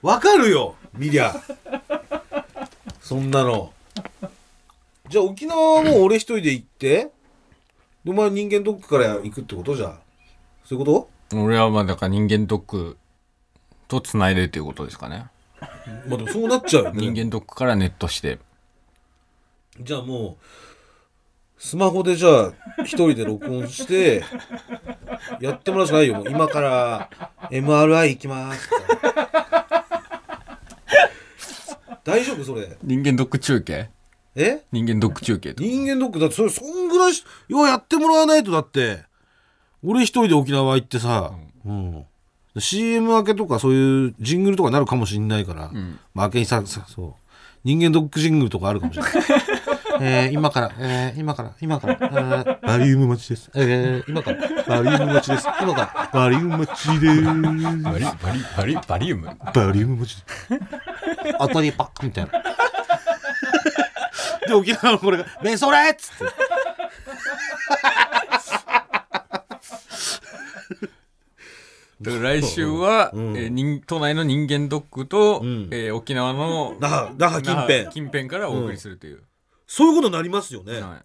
[0.02, 0.06] う。
[0.06, 1.34] わかるよ見りゃ。
[3.00, 3.72] そんなの。
[5.08, 7.10] じゃあ沖縄はもう俺一人で行って。
[8.04, 9.98] でお前人間ドックから行くってことじゃあ
[10.64, 12.96] そういうこ俺はまあだから人間ドック
[13.88, 15.26] とつないでっていうことですかね。
[15.60, 15.66] と
[16.08, 17.00] まあでもそうなっちゃうよね。
[17.00, 18.38] 人間ドックからネットして
[19.80, 20.44] じゃあもう
[21.60, 24.22] スマホでじゃあ一人で録音して
[25.40, 26.14] やってもらうしかないよ。
[26.14, 27.10] もう今から
[27.50, 28.68] MRI 行きます。
[32.04, 32.76] 大丈夫それ？
[32.82, 33.90] 人間ドック中継？
[34.34, 34.62] え？
[34.72, 39.04] 人間ドック中継と人間ドックだってそれそんぐらいしようやってもらわないとだって。
[39.84, 41.32] 俺一人で沖縄行ってさ、
[41.64, 42.04] うん、
[42.58, 45.98] CM 明けとかそういうジングルとかなるかもしんないから、ん。
[46.14, 47.14] まあ明けにささそう。
[47.64, 49.12] 人間ドックジングルとかあるかもしれない
[50.00, 53.50] えー今から、えー今から、今から、えーバリウム待ちです。
[53.54, 55.46] えー今から、バリウム待ちです。
[55.60, 59.28] 今から、バリウム待ちでーバリバリバリバリウム？
[59.28, 59.36] す。
[59.54, 60.36] バリウム待ちです。
[61.38, 62.30] 当たりパッみたいな。
[64.46, 66.24] で、沖縄のこれが、メンソレっつって。
[72.00, 77.30] だから来週は、うんえー人都内の人間ドックと、んえー沖縄の那覇、近那
[77.62, 77.88] 辺覇。
[77.90, 79.22] 近辺からお送りするという、
[79.68, 80.80] そういうことになりますよね。
[80.80, 81.04] は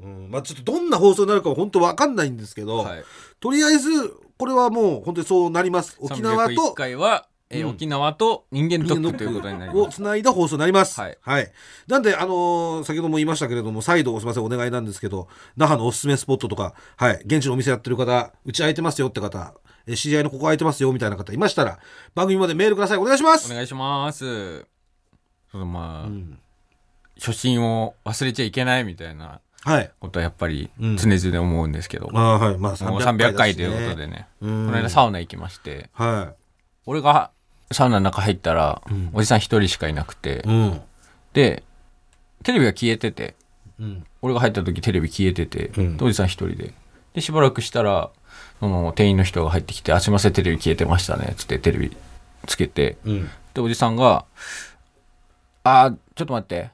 [0.00, 3.04] うん、まあちょっとどんな放送になるかは本当わかんないんですけど、いはい、
[3.38, 3.90] とりあえず、
[4.38, 5.96] これはもう本当にそうなります。
[6.00, 10.98] 沖縄301と回は、えーうん沖縄と人間ドックということになりをますつないだ放送になります。
[10.98, 11.18] はい。
[11.86, 19.52] なんで、あのー先ほども言いましたけれども、再度すみません、お願いなんですけど、那覇のおすすめスポットとか、はい、現地のお店やってる方、うち空いてますよって方、
[19.86, 21.78] え知り合いのここ空いてますよみたいな方いましたら、
[22.14, 22.96] 番組までメールください。
[22.96, 23.52] お願いします。
[23.52, 24.64] お願いします
[25.52, 26.38] まあ、うん
[27.24, 29.90] 初心を忘れちゃいけないみたいなはい。
[30.00, 30.96] ことはやっぱりうん。
[30.96, 32.58] 常々思うんですけど、ああ、はい。
[32.58, 33.76] まあ、もう300 300回だしね。
[33.76, 34.66] ということでね、うん。
[34.66, 35.88] この間サウナ行きまして。
[35.92, 36.32] は
[36.84, 37.30] 俺が
[37.70, 39.10] サウナの中入ったら、ん。
[39.12, 40.48] おじさん一人しかいなくて、い。
[40.48, 40.80] うん。
[41.32, 41.62] で
[42.42, 43.36] テレビが消えてて。
[43.78, 44.04] うん。
[44.20, 46.74] 俺が入った時テレビ消えてて、おじさん一人で。
[47.14, 48.10] でしばらくしたら
[48.58, 51.96] その店員の人が入ってきて「あすいませんテレビ消えてましたね」つってテレビ
[52.46, 52.96] つけて。
[53.04, 53.30] うん。
[53.54, 54.24] でおじさんが
[55.62, 56.70] 「あーちょっと待って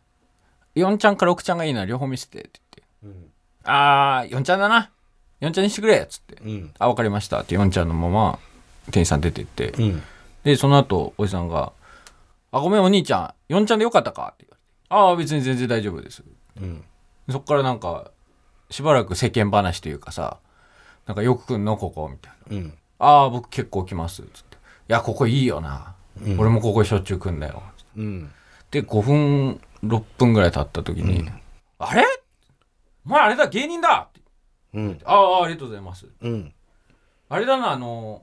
[0.79, 2.61] 4ちゃんか6ちゃんがいいな両方見せて」って
[3.03, 3.31] 言ってうん。
[3.65, 4.91] 「あー4ちゃんだな
[5.41, 6.73] 4ちゃんにしてくれ」っつってうん。
[6.79, 8.39] 「あ分かりました」って4ちゃんのまま
[8.91, 10.03] 店員さん出てってうん。
[10.45, 11.73] でその後おじさんが
[12.53, 16.23] 「あごめんお兄ちゃん4ちゃんでよかったか?」って言われて「ああ別に全然大丈夫です」
[16.61, 16.85] うん。
[17.31, 18.11] そっからなんか
[18.71, 20.39] しばらく世間話というかさ
[21.07, 22.79] なんかよく来んのここみたいなうん。
[22.99, 24.57] 「ああ僕結構来ます」つって
[24.89, 27.63] 「いやここいいよな、うん俺もここしょっちゅう来んだよ」
[27.97, 28.31] うん。
[28.71, 31.29] で5分6分ぐらい経った時に
[31.79, 32.05] 「あれ？
[33.07, 34.21] お前あれだ芸人だ!」って
[34.75, 35.01] うん。
[35.05, 36.07] ああありがとうございます。
[36.21, 36.53] うん。
[37.29, 38.23] あれだなあの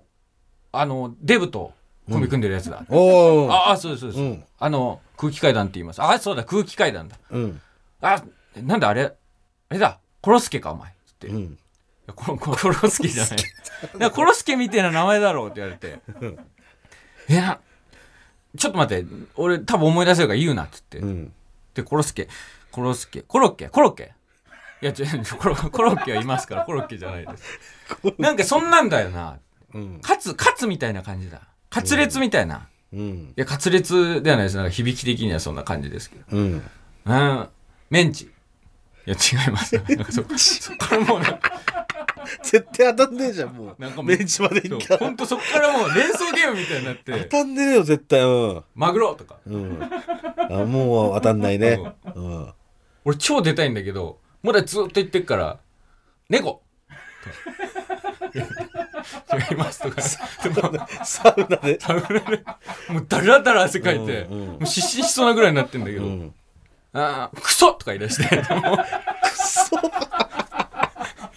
[0.72, 1.74] あのデブと
[2.10, 2.86] コンビ組んでるやつだ。
[2.88, 4.44] ああそうですそうです、うん。
[4.60, 6.02] あの空気階段って言います。
[6.02, 7.18] あそうだ空気階段だ。
[7.32, 7.62] うん。
[8.02, 8.24] あ
[8.58, 9.04] なんだあれ？
[9.70, 10.94] あれだコロスケかお前。
[11.08, 11.58] つって、いうん。
[12.08, 12.32] やコ
[12.70, 13.38] ロスケじゃない。
[13.38, 13.42] い
[14.00, 16.00] やコロスケみたいな名前だろうって言われて。
[17.28, 17.60] いや
[18.58, 19.10] ちょっと待って。
[19.36, 21.34] 俺多分思い出せるから言うなっつって、うん。
[21.76, 22.28] でコロスケ。
[22.72, 23.22] コロスケ。
[23.22, 23.70] コロッケ？
[23.70, 24.14] コロッケ？
[24.82, 26.66] いや違うコロコロッケはいますから。
[26.66, 27.44] コロッケじゃないです。
[28.18, 29.40] なんかそんなんだよな。
[29.74, 30.00] うん。
[30.02, 31.42] カツカツみたいな感じだ。
[31.70, 33.34] カツレツみたいな、いうん。
[33.36, 34.58] やカツレツではないです。
[34.58, 36.24] なんか響き的にはそんな感じですけど。
[36.32, 36.64] うん。
[37.06, 37.50] うん。
[37.90, 38.26] メンチ。
[38.26, 38.30] い
[39.06, 39.76] や違います。
[39.76, 41.85] なんかそ そっからもうなんか
[42.44, 43.82] 絶対当たんねえじゃん、もう。
[43.82, 48.22] なんかもうメンチまで行ったほんとそっからもう連想ゲームみたいになっ当てたんねえよ、絶対。
[48.22, 48.64] うん。
[48.76, 49.80] マグロとかうん。
[50.50, 51.80] あ、もう当たんないね。
[52.16, 52.54] うん。
[53.06, 55.60] 俺超出たいんだけどまだずっと言ってっから
[56.28, 56.62] 猫
[58.34, 61.80] 違いますとかサウナで。
[61.80, 62.44] サウナで
[62.90, 66.34] もうだらだら汗かいて、うんうんもう失神しそうなぐらいになってんだけど、うん。
[66.94, 68.78] あークソとか言い出してもう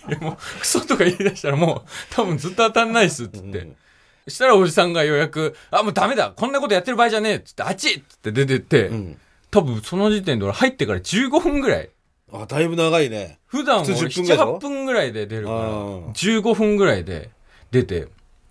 [0.09, 3.77] いやもうクソとか言い出したらもう多分ずっと当たんないっすっつって、うん
[4.25, 9.19] そしたらおじさんがようやく「あもうダメだこんなことやってる場合じゃねえ」っつって「あっち!」っつって出てって、うん。
[9.51, 11.89] 多分その時点で俺入ってから15分ぐらい
[12.31, 13.39] あ、だいぶ長いね。
[13.47, 17.31] 普段俺普通10分ぐらいでしょ？78分ぐらいで出るからうん15分ぐらいで
[17.71, 18.09] 出て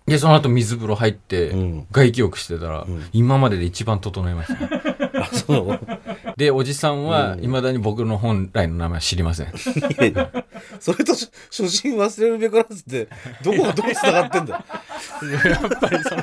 [0.08, 5.80] でその後水風呂入って、うん外気浴してたら、ん今までで一番整いました、あ、そう。
[6.38, 9.52] でおじさんはいまだに僕の本来の名前は知りません
[10.78, 13.08] それとし初心忘れるべからずって、
[13.42, 14.64] どこがどう繋がってんだよ。
[15.50, 16.22] やっぱりその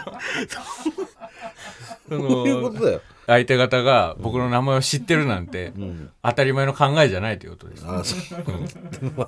[2.07, 3.01] その。
[3.27, 6.11] 相手方が僕の名前を知ってるなんて、うん。
[6.21, 7.85] 当たり前の考えじゃないということです。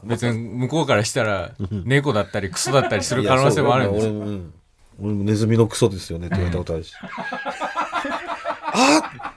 [0.04, 1.52] 別に向こうからしたら
[1.84, 6.94] 猫だったりクソだったりする可能性もあるんです俺もネズミのクソですよねって言われたことあるし。
[8.70, 9.37] ああれだ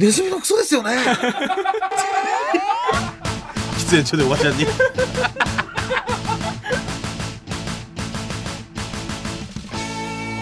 [0.00, 0.96] ネズミのクソですよね。
[3.76, 4.64] 喫煙所でおばちゃんに。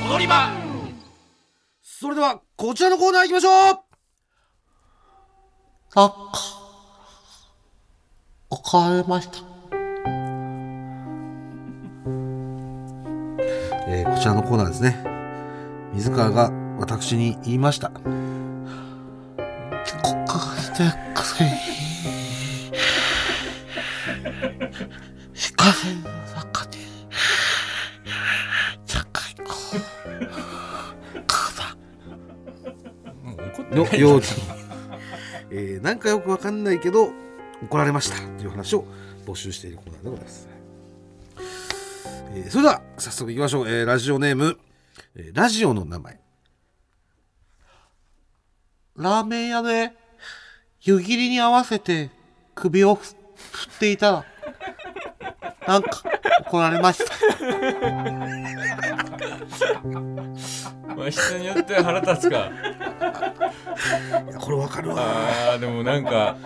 [0.09, 0.53] 踊り場。
[1.83, 3.81] それではこちらのコーナー行きましょう。
[5.97, 6.15] あ、
[8.65, 9.39] 帰りました。
[13.89, 15.05] えーこちらのコーナーですね。
[15.95, 17.91] 水川が私に言いました
[20.79, 21.51] 遅刻してくせに。
[25.35, 26.79] 光の中で、
[28.87, 29.45] 社会の、
[31.27, 31.77] かだ。
[33.25, 34.27] もう怒ってよない幼児
[35.51, 37.11] えーなんかよくわかんないけど
[37.65, 38.85] 怒られましたという話を
[39.27, 40.49] 募集しているコーナーでございます、
[42.35, 44.59] えーそれでは早速いきましょう、えーラジオネーム、
[45.17, 46.21] えーラジオの名前
[48.97, 49.93] ラーメン屋で
[50.83, 52.11] 湯切りに合わせて
[52.55, 54.13] 首をふ振っていた。
[54.13, 54.25] ら、
[55.67, 56.03] なんか
[56.47, 57.15] 怒られました。
[60.97, 62.51] まあ人によっては腹立つか。
[64.29, 64.97] いやこれわかるわ。
[64.99, 66.37] あーでもなんか。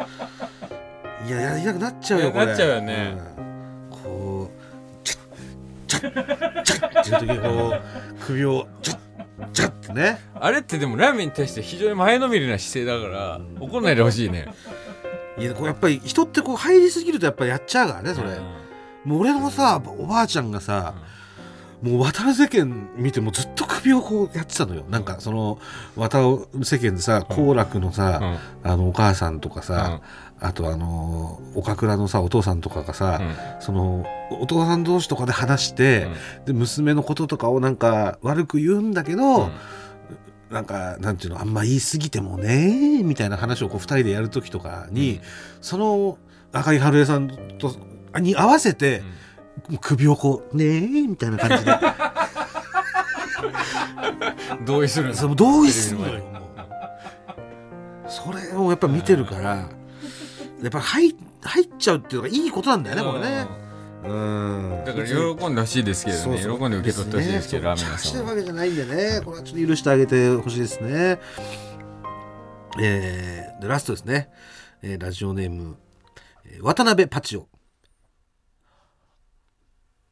[1.26, 2.46] いややりたくなっちゃうよこれ。
[2.46, 3.14] なっちゃうよね。
[3.38, 3.90] うん。
[3.90, 7.80] こうチャッチャッチャッっていう時にこう
[8.26, 8.98] 首をチャッ
[9.52, 10.20] チャッってね。
[10.34, 14.46] あれってでもラーメンに対して非常に前のめりな姿勢だから怒んないでほしいね。
[15.38, 18.32] いやこうやっぱり人ってこう入りすぎるとやっぱりやっちゃうからねそれ、う
[19.06, 19.10] ん。
[19.10, 20.94] もう俺のさおばあちゃんがさ、
[21.82, 24.84] もう渡る世間見てもずっと首をこうやってたのよ。
[24.88, 25.58] なんかその
[25.96, 30.00] 渡る世間でさ好楽のさ、あのお母さんとかさ、
[30.42, 33.20] あとあの岡倉のさお父さんとかがさ、
[33.60, 36.08] そのお父さん同士とかで話して、
[36.46, 39.50] で娘のこととかをなんか悪く言うんだけど、
[40.50, 45.20] なんかなんていうのあんま言い過ぎてもねみたいな話をこう2人でやる時とかに、
[45.60, 46.18] その
[46.52, 47.28] 赤井春江さん
[47.58, 47.76] と
[48.18, 49.02] に合わせて、
[49.80, 51.72] 首をこう「ねえ」みたいな感じで。
[54.66, 55.34] 同意するの。
[55.34, 56.20] 同意するのよ
[58.12, 59.68] それをやっぱ見てるから
[60.62, 63.46] やっぱ入入っちゃうっていうのがいいことなんだよねこれね。
[64.04, 64.82] うん。
[64.84, 66.40] だから喜んでほしいですけどね。
[66.40, 68.34] 喜んで受け取ってほしいですけどラーメン屋してさんは。
[68.34, 71.20] るわけじゃないんでねこれはちょっと許してあげてほしいですね。
[72.80, 74.30] えー、でラストですね、
[74.82, 75.76] えーラジオネーム、
[76.46, 77.48] えー渡辺パチオ。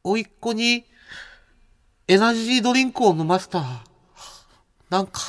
[0.03, 0.85] おいっ子に
[2.07, 3.59] エナジードリンクを飲ませた。
[3.59, 3.83] ら、
[4.89, 5.21] なんか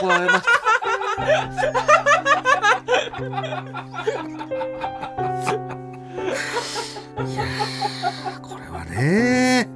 [0.00, 2.29] 怒られました。
[8.42, 9.68] これはね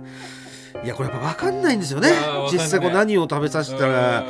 [0.85, 2.11] いやこれやっぱ分かんないんですよね。
[2.53, 4.27] 実際こう何を食べさせたら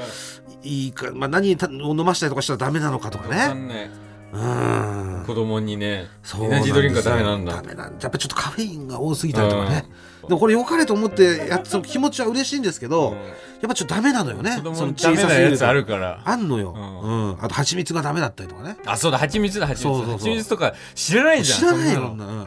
[0.63, 3.53] いいか、まあ、何を飲ませたりとかしたらダメなのかとかね。
[3.53, 3.91] んない。
[4.33, 4.94] うん
[5.25, 7.55] 子供にねそうエナジードリンクはダメなんだ。
[7.55, 8.03] ダメなんだ。
[8.03, 9.87] やっぱちょっとカフェインが多すぎたりとかね。
[10.27, 13.17] でもこれ良かれと思ってやっその気持ちは嬉しいんですけど、うん。
[13.17, 13.23] や
[13.67, 14.53] っぱちょっとダメなのよね。
[14.57, 16.23] そのにダメなやつあるから。
[16.25, 17.31] あんのよ、ううん。
[17.33, 18.77] んあと蜂蜜がダメだったりとかね。
[18.87, 22.47] あそうだ蜂蜜だ蜂蜜蜂蜜とか知らないじゃん知らないよなうん。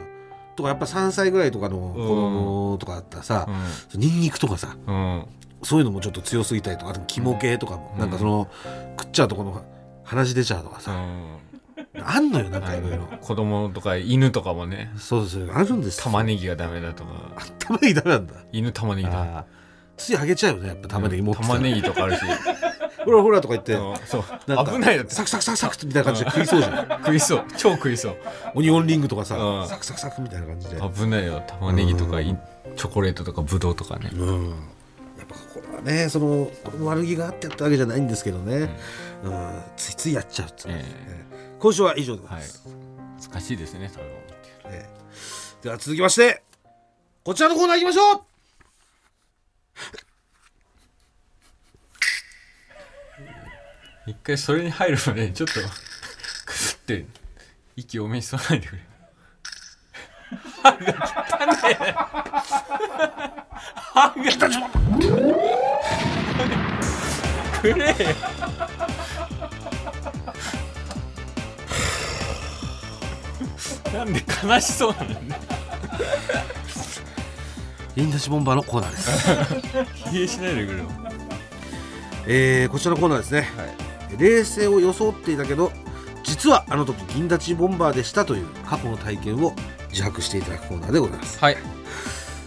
[0.55, 3.47] とかやっぱ3歳ぐらいとかの子供とかだったらさ、
[3.93, 4.95] ニンニクとかさうん。
[4.95, 5.25] うん
[5.63, 8.47] そういうのもちょっと強すぎたりとかあと肝系とかも、なんかその
[8.99, 9.65] 食っちゃうとこの
[10.03, 11.25] 鼻血出ちゃうとかさ、うん
[12.03, 12.81] あんのよなんかい。
[12.81, 13.05] ろいろ。
[13.21, 14.91] 子供とか犬とかもね。
[14.97, 16.03] そうそうあるんですよ。
[16.05, 17.09] 玉ねぎがダメだとか。
[17.59, 18.33] 玉ねぎダメなんだ。
[18.51, 19.21] 犬玉ねぎだ。
[19.21, 19.43] あー。
[19.97, 22.21] ついあげちゃうよねやっぱ玉ねぎ持って玉ねぎとかあるし。
[23.03, 23.73] ほらほらとか言って。
[23.73, 24.23] うんそう。
[24.65, 25.13] 危ないだって。
[25.13, 26.87] サクサクサクサクみたいな感じで食いそうじゃん。
[27.03, 27.45] 食いそう。
[27.57, 28.15] 超食いそう。
[28.55, 29.67] オニオンリングとかさうん。
[29.67, 30.75] サクサクサクみたいな感じで。
[30.75, 32.37] 危ないよ玉ねぎとかい
[32.75, 34.11] チョコレートとかブドウとかね。
[34.13, 34.49] うん。
[35.17, 36.49] やっぱこれはねその
[36.83, 38.69] 悪気があってやったわけじゃないんですけどね、
[39.23, 41.25] うん、ついついやっちゃうっていうね、え
[41.59, 42.47] 今週は以上でございはい。
[42.47, 42.53] ま
[43.19, 44.33] す、難しいですね食べ物って
[44.65, 44.89] ええ。
[45.63, 46.43] では続きまして
[47.23, 48.21] こちらのコーナー行きましょう。
[54.07, 55.53] 一回それに入るまでちょっと
[56.45, 57.05] くすって
[57.75, 58.81] 息多めに吸わないでくれ。
[60.63, 60.81] 歯が汚
[61.51, 61.93] ねえ。
[63.93, 64.13] 歯が
[67.61, 67.93] くれ
[73.93, 75.39] なんで悲しそうなのね。
[77.95, 79.09] インダシボンバーのコーナーです、
[79.95, 80.85] 否定しないでくれよ。
[82.27, 83.49] えーこちらのコーナーですね、
[84.19, 85.71] 冷静を装っていたけど
[86.23, 89.53] 実はあの時銀立ちボンバーでしたという過去の体験を
[89.89, 91.39] 自白していただくコーナーでございます。
[91.39, 91.57] はい。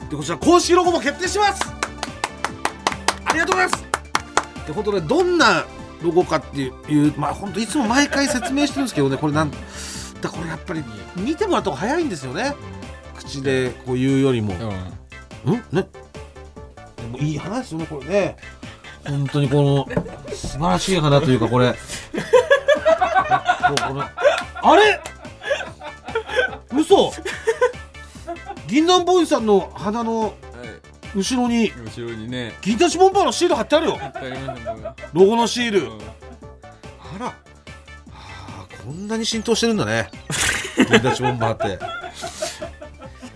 [0.08, 1.62] でこちら公式ロゴも決定します。
[3.24, 3.84] ありがとうございます。
[4.66, 5.64] で本当ねどんな
[6.02, 6.68] ロゴかってい
[7.08, 9.50] うまあ本当いつも毎回説明してるんですけどねこれなん
[10.20, 10.84] だこれやっぱり
[11.16, 12.54] 見てもらった方が早いんですよね。
[13.16, 14.54] 口でこう言うよりも、
[15.44, 15.54] うん。
[15.54, 15.62] うん？
[15.72, 15.88] ね？
[16.96, 18.36] でもいい話ですよねこれね。
[19.06, 19.88] 本当にこの
[20.34, 21.74] 素晴らしい花というかこれ。
[24.62, 25.00] あれ？
[26.72, 27.12] 嘘？
[28.66, 30.32] 銀杏ボーイさんの花のはい。
[31.16, 32.54] 後ろに後ろにね。
[32.60, 33.98] 銀杏ボンバーのシール貼ってあるよ。
[35.12, 35.98] ロゴのシール、うん
[38.90, 40.10] こんなに浸透してるんだね。
[40.76, 41.78] 銀杏ボンバーって。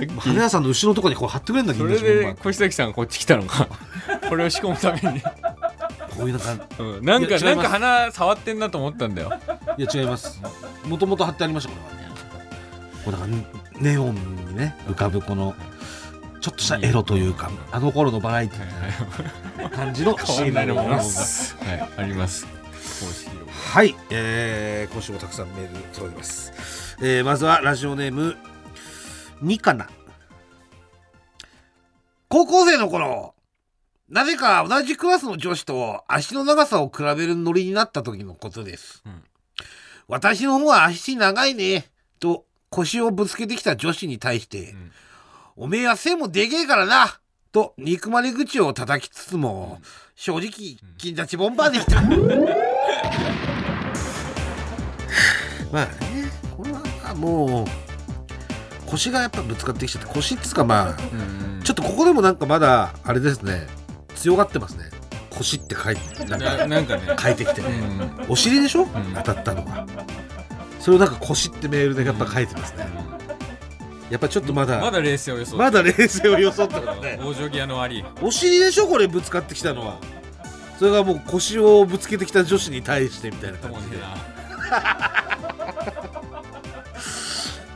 [0.18, 3.68] 花屋さんの後ろのところにこう貼ってくれるんだそれで小崎さんがこっち来たのか。
[4.28, 9.32] これを仕込むために、こういうなんかうん、なんかなんか鼻触ってんなと思ったんだよ。
[9.78, 10.40] いや違います。
[10.86, 12.10] もともと貼ってありましたこれはね。
[13.04, 14.14] これだからネオン
[14.48, 15.54] にね浮かぶこの
[16.40, 21.56] ちょっとしたエロというかあの頃のバラエティーな感じのシーンになります。
[21.64, 22.63] はいあります
[23.72, 28.36] はい、えー、今週もたくさんメール届いてます、えー、まずはラジオネーム
[29.42, 29.88] ニカナ。
[32.28, 33.34] 高校生の頃
[34.08, 39.24] なぜか同じクラスの女子と足の長さを比べるノリになった時のことです、うん。
[40.06, 41.86] 私の方は足長いね
[42.20, 44.92] と腰をぶつけてきた女子に対して、ん。
[45.56, 47.18] おめえは背もでけえからな
[47.50, 49.80] と憎まれ口を叩きつつも、
[50.16, 52.00] 正直金立ちボンバーでした、
[55.74, 55.92] まあね
[56.56, 57.66] これはもう
[58.90, 63.66] 腰がやっぱぶつかってきちゃって腰っつうかまあうんちょっとここでもなんかまだあれですね
[64.14, 64.84] 強がってますね。
[65.30, 67.02] 腰って書いてなんなかなんかね。
[67.18, 68.26] 書いてきて、うん。
[68.28, 68.88] お尻でしょ、ん。
[69.16, 69.84] 当たったのが
[70.78, 72.86] それをなんか腰ってメールでやっぱ書いてますね、
[74.10, 77.18] やっぱちょっとまだまだ冷静を予想まだ冷静を装ってますね。
[77.24, 78.04] 往生際の悪い。
[78.22, 78.86] お尻でしょ？
[78.86, 79.98] これぶつかってきたのは。
[80.78, 83.96] それがもう腰をぶつけてきた女子に対してみたいな感じで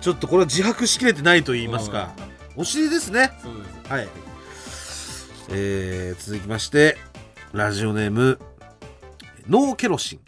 [0.01, 2.15] ちょっとこれは自白しきれてないと言いますか、
[2.57, 3.33] お尻ですね。
[3.43, 3.93] そうです。
[3.93, 4.09] はい、
[5.51, 6.97] えー、続きまして
[7.53, 8.39] ラジオネーム
[9.49, 10.21] ノーケロシン。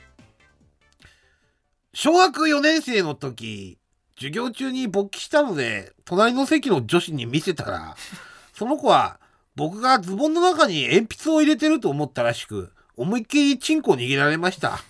[1.92, 3.78] 小学4年生の時
[4.16, 7.96] 授業中に勃起したので隣の席の女子に見せたら
[8.54, 9.20] その子は
[9.54, 14.80] 僕がズボンの中に鉛筆を入れてると思ったらしく思いっきりチンコを握られました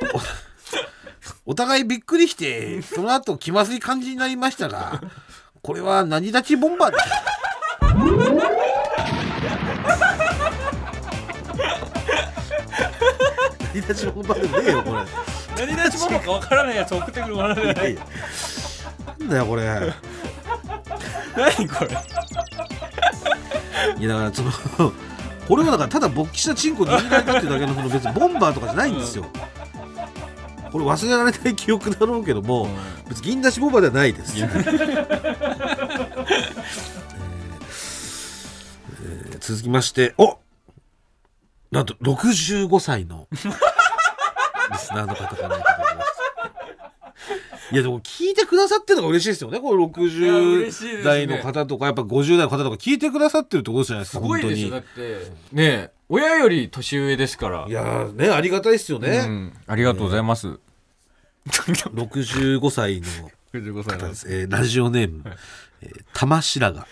[1.46, 5.00] おお互いびっくりしてその後気まずい感じになりましたが
[5.62, 7.04] これは何立ちボンバーです
[13.74, 15.00] 何立ちボンバーでもねえよこれ。
[15.66, 17.94] 何立ち物かわからないやつ送ってくるものじゃない。
[17.94, 19.64] なんだよこれ。
[21.36, 21.90] 何これ？
[23.98, 24.50] いやだからその
[25.46, 29.26] これはだからただ勃起したチンコに握られたっていうだけのその別にボンバーとかじゃないんですよ
[30.70, 32.68] これ忘れられない記憶だろうけども、
[33.08, 34.48] 別に銀出しボンバーではないです、えー
[39.02, 40.38] えー続きましてお
[41.70, 45.62] なんと65歳のリスナーの方からい
[47.72, 49.60] いやでも聞いてくださってるのが嬉しいですよね。
[49.60, 51.00] これいや嬉しいですね。
[51.00, 55.00] 60代の方とかやっぱ50代の方とか聞いてくださってるってことじゃないですかすごいですよだ本って。
[55.52, 55.90] ねえ。
[56.08, 57.66] 親より年上ですから。
[57.68, 60.58] いやーねありがたいですよね、うん、ありがとうございます、
[61.48, 63.06] 65歳の
[63.52, 65.22] 65歳方です、えーラジオネーム、
[65.82, 66.86] えー玉白髪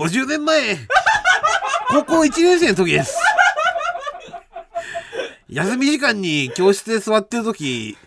[0.00, 0.78] 50年前。
[1.90, 3.18] 高校1年生の時です。
[5.50, 7.98] 休み時間に教室で座ってる時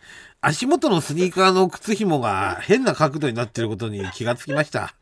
[0.41, 4.95] 足元のスニーカーの靴紐が変な角度になってることに気がつきました。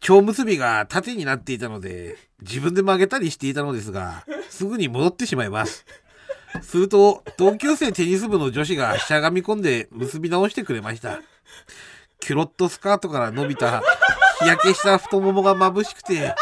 [0.00, 5.86] 蝶結びが縦になっていたので自分で曲げたりしていたのですがすぐに戻ってしまいます。
[6.60, 11.20] すると同級生テニス部の女子がしゃがみ込んで結び直してくれました。
[12.18, 13.80] キュロットスカートから伸びた
[14.40, 16.34] 日焼けした太ももが眩しくて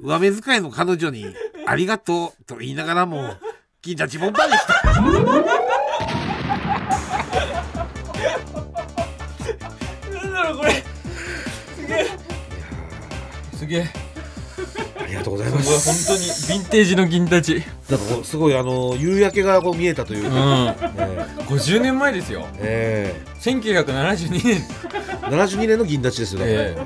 [0.00, 1.26] 上目遣いの彼女に
[1.66, 3.34] 「ありがとう」と言いながらも
[3.82, 4.82] 銀立ちボンバーでした。
[4.90, 5.00] な
[10.22, 10.72] んだろうこれ。
[11.76, 12.06] すげえ。
[13.56, 14.03] すげえ。
[14.03, 14.03] あ
[15.14, 15.72] りがとうございこれ本
[16.06, 20.30] 当にヴィンテージの銀たちなんかすごいあの夕焼けがこう見えたといううん。
[20.30, 20.74] か、
[21.48, 22.46] 50年前ですよ。
[22.58, 24.56] え1972年。
[24.56, 24.84] え
[25.24, 26.76] 72年の銀立ちですよ、え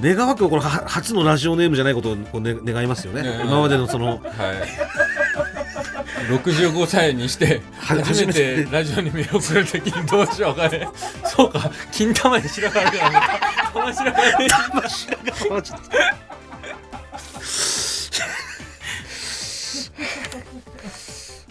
[0.00, 4.20] 願わくばこれは初のラジオネームじゃないことをね、願いますよね、ね今までのそのはい。
[6.28, 8.64] 65歳にしては初めて。
[8.70, 10.86] ラジオにメールを送るときにどうしようかね。
[11.24, 13.26] そうか金玉に白髪あるからね。
[13.72, 14.30] 玉白髪。
[15.60, 16.27] ね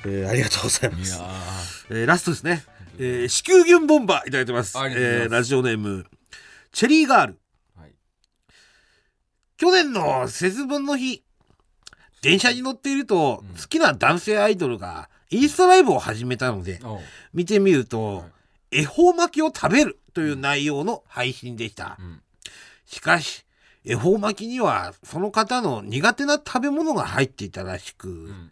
[0.07, 1.85] えーありがとうございます。
[1.89, 2.63] えーラストですね、
[2.97, 4.77] えー、子宮ギュンボンバーいただいてます。
[4.77, 4.95] ます。
[4.97, 6.05] えーラジオネーム
[6.71, 7.33] チェリーガール。
[7.77, 7.91] ーはい。
[9.57, 11.23] 去年の節分の日
[12.21, 16.79] 電車に乗っていると、好きな男性アイドルがインスタライブを始めたので
[17.33, 18.25] 見てみると、
[18.71, 22.21] 恵方巻きを食べるという内容の配信でした、ん。
[22.85, 23.45] しかし
[23.85, 28.51] 恵方巻きにはその方の苦手な食べ物が入っていたらしく、ん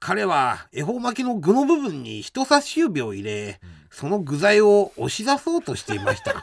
[0.00, 6.42] 彼は恵方巻きの具の部分に人差し指を入れ、その具材を押し出そうとしていました。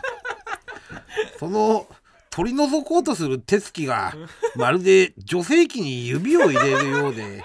[1.39, 1.87] その
[2.29, 4.13] 取り除こうとする手つきが
[4.55, 7.43] まるで女性器に指を入れるようで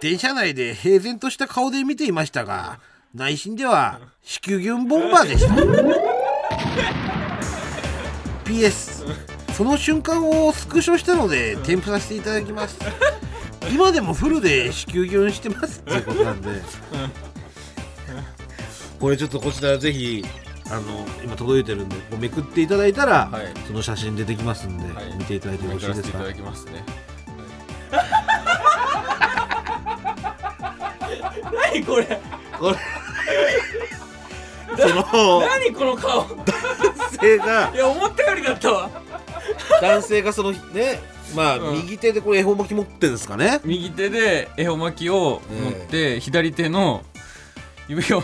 [0.00, 2.78] 電車内で平然とした顔で見ていましたが
[3.12, 5.54] 内心では子宮牛ボンバーでした。
[8.46, 9.04] PS
[9.54, 12.78] その瞬間をスクショしたので添付させていただきます
[13.70, 16.48] 今でもフルで子宮牛してますっていうことなんで。
[18.98, 20.24] これちょっとこちらぜひ
[20.70, 23.46] あの今届いてるんでこうめくっていただいたら、はい。
[23.66, 25.14] その写真出てきますんで、はい。
[25.18, 26.18] 見ていただいてよろしいですか？
[26.18, 26.84] めくらせていただきますね。
[31.72, 32.20] 何これ？
[32.58, 32.76] これ。
[34.78, 36.20] その何この顔？
[36.22, 36.36] 男
[37.20, 38.90] 性がいや思ったよりだったわ。
[39.80, 41.00] 男性がそのね
[41.34, 41.76] まあ、うん。
[41.82, 43.60] 右手でこれ恵方巻き持ってるんですかね。
[43.64, 47.02] 右手で恵方巻きを持って、左手の
[47.88, 48.20] 指を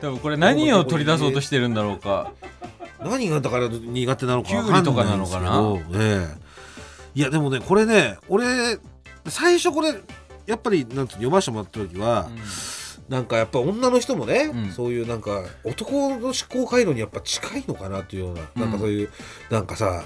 [0.00, 2.32] 多分これ何を取り出そうとしてるんだろうか。
[3.02, 6.28] 何がだから苦手なのかわかなのかなかんないんですけどえ
[7.14, 7.18] え。
[7.18, 8.44] いやでもねこれね俺
[9.26, 9.94] 最初これ
[10.46, 12.28] やっぱりなんて読ませてもらった時は、
[13.08, 14.70] なんかやっぱ女の人もね、うん。
[14.70, 19.10] そういうなんか男の思考回路にやっぱ近いのかなっていうような、なんかそういう
[19.50, 20.04] なんかさ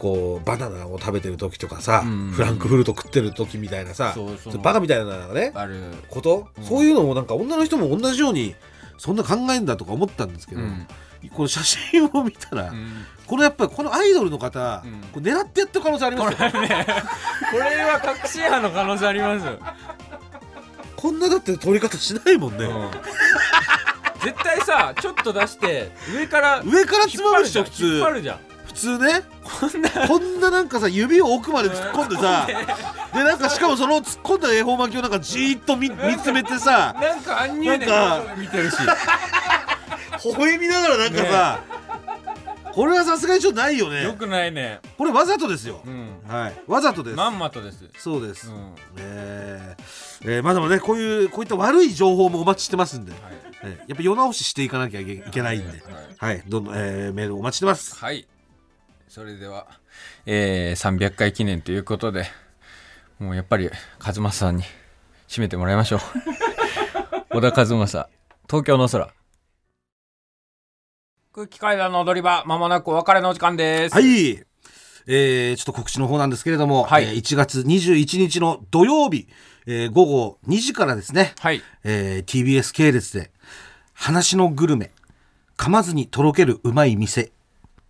[0.00, 2.30] こうバナナを食べてる時とかさ、うん。
[2.30, 4.16] フランクフルト食ってる時みたいなさ、
[4.62, 5.52] バカみたいなね
[6.08, 6.64] こと、うん。
[6.64, 8.56] そういうのもなんか女の人も同じように
[8.96, 10.86] そんな考えんだとか思ったんですけど、うん。
[11.34, 13.04] この写真を見たら、うん。
[13.26, 15.00] このやっぱりこのアイドルの方、うん。
[15.12, 16.50] これ狙ってやってる可能性ありますよ。
[16.50, 16.56] こ
[17.58, 19.58] れは確信犯の可能性ありますよ、
[20.96, 22.90] こんなだって撮り方しないもんね、うん。
[24.22, 28.38] 絶対さちょっと出して上から上からつまむでしょ普引っ通張るじゃん
[28.70, 29.22] 普通ね。
[29.42, 30.50] こんな。
[30.50, 32.46] なんかさ指を奥まで突っ込んでさ。
[32.46, 32.54] で。
[33.24, 36.94] なんかしかもその突っ込んだ恵方巻きをなんかじーっと見見つめてさ。
[37.00, 38.76] なんかアンニュイでなん見てるし。
[40.24, 41.60] 微笑みながらなんかさ、
[42.72, 44.04] これはさすがにちょっとないよね。
[44.04, 44.80] よくないね。
[44.98, 46.20] これわざとですよ、うん。
[46.28, 46.54] はい。
[46.66, 47.84] わざとです、まんまとです。
[47.98, 48.74] そうです、うん。
[48.98, 49.76] え。
[50.22, 53.20] ーえーまあでもねこういうこういった悪い情報もお待ちしてますんで、はい。
[53.62, 55.82] えーやっぱ世直ししていかなきゃいけいけないんで、
[56.18, 57.96] はい、どんどん、えーメールお待ちしてます。
[57.96, 58.26] はい
[59.10, 59.66] それでは、
[60.24, 62.26] えー、300回記念ということで
[63.18, 64.62] もうやっぱり和正さんに
[65.26, 66.00] 締めてもらいましょう。
[67.34, 68.08] 小田和正
[68.48, 69.12] 東京の空。
[71.34, 73.94] 空気階段の踊り場まもなくお別れのお時間です。
[73.96, 74.44] はい、
[75.08, 77.06] えーちょっと告知の方なんですけれども、はい。
[77.06, 79.26] えー1月21日の土曜日、
[79.66, 81.60] えー午後2時からですね、はい。
[81.82, 83.32] えー TBS 系列で
[83.92, 84.92] 「話のグルメ
[85.56, 87.32] 噛まずにとろけるうまい店」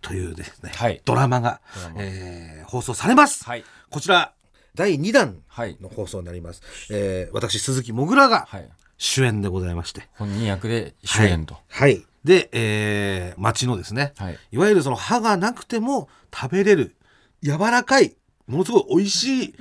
[0.01, 1.01] というですね、はい。
[1.05, 1.61] ドラマが
[1.97, 3.63] えー放送されます、はい。
[3.89, 4.33] こちら
[4.75, 5.77] 第2弾はい。
[5.81, 8.69] の放送になります、えー私鈴木もぐらがはい。
[8.97, 11.55] 主演でございまして、本人役で主演と。
[11.69, 12.05] はい、はい。
[12.23, 14.37] で、えー町のですね、はい。
[14.51, 16.95] いわゆるその歯がなくても食べれる
[17.41, 18.15] 柔らかい
[18.47, 19.55] ものすごい美味しい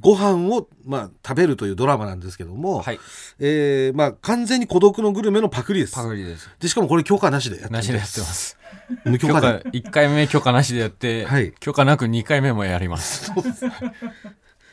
[0.00, 2.98] ご飯を、まあ、食べるというドラマなんですけども、はい。
[3.38, 5.94] えーまあ、完全に孤独のグルメのパクリです。
[5.94, 6.50] パクリです。
[6.58, 8.58] でしかもこれ許可なしでやってるなしでやってます
[9.04, 11.52] 無許可許可で1回目許可なしでやって、はい。
[11.60, 13.32] 許可なく2回目もやります。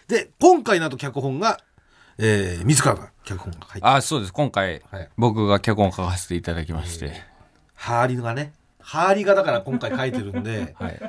[0.07, 1.59] で今回なんと脚本が、
[2.17, 3.87] えー、自らが脚本が書いて。
[3.87, 4.33] あそうです。
[4.33, 5.09] 今回、はい。
[5.17, 7.13] 僕が脚本を書かせていただきまして、
[7.75, 8.53] ハーリがね。
[8.79, 10.99] ハーリがだから今回書いてるんで はい、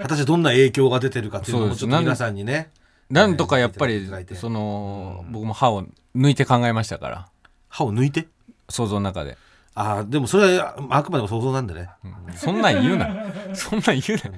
[0.00, 1.86] 果たしてどんな影響が出てるかっていうのそうです。
[1.86, 2.70] もちょっと皆さんにね
[3.08, 7.28] なんとかやっぱいりその僕も歯を抜いて考えましたから。
[7.68, 8.28] 歯を抜いて？
[8.68, 9.36] 想像の中で、
[9.74, 11.90] ああでもそれはああくまでも想像なんでね。
[12.04, 12.34] うん。
[12.34, 13.06] そんなん言うな。
[13.54, 14.30] そんなん言うな。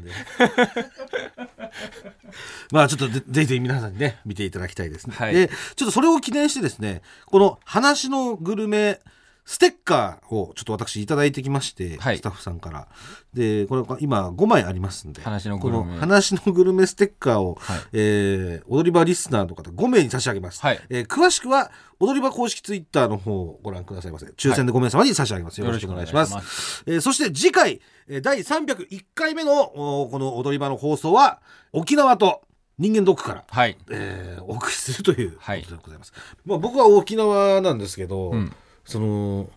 [2.71, 5.35] まあちょっとぜぜひぜひ皆さんにね見ていただきたいですね、はい。
[5.35, 9.01] でちょっとそれを記念してですねこの「話のグルメ」
[9.45, 12.19] ステッカーをちょっと私いただいてきまして、はい。
[12.19, 12.89] スタッフさんから。
[13.35, 15.23] でこれ今5枚ありますんで。
[15.23, 15.83] 話のグルメ。
[15.85, 17.81] この話のグルメステッカーを、はい。
[17.93, 20.81] えー踊り場リスナーの方5名に差し上げます、はい。
[20.91, 24.27] えー詳しくは踊り場公式ツイッターの方をご覧くださいませ。
[24.27, 26.33] 抽選で5名様に差し上げます、よろしくお願いします。
[26.33, 29.63] しえーそして次回、えー第301回目の
[30.03, 31.41] おこの踊り場の放送は
[31.73, 32.43] 沖縄と
[32.79, 33.77] 人間ドックから、はい。
[33.91, 36.13] えーお送りするということはいでございます、
[36.45, 38.53] まあ、僕は沖縄なんですけど、うん
[38.85, 39.49] その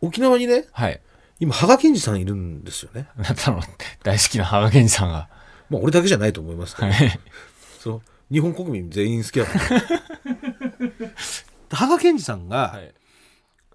[0.00, 1.00] 沖縄にねはい。
[1.38, 3.08] 今羽賀健二さんいるんですよね。
[3.16, 3.60] あ なたの
[4.02, 5.28] 大好きな羽賀健二さんが。
[5.70, 7.20] まあ俺だけじゃないと思いますけど、はい。
[7.78, 9.80] その日本国民全員好きだから
[11.72, 12.94] 羽賀健二さんがはい。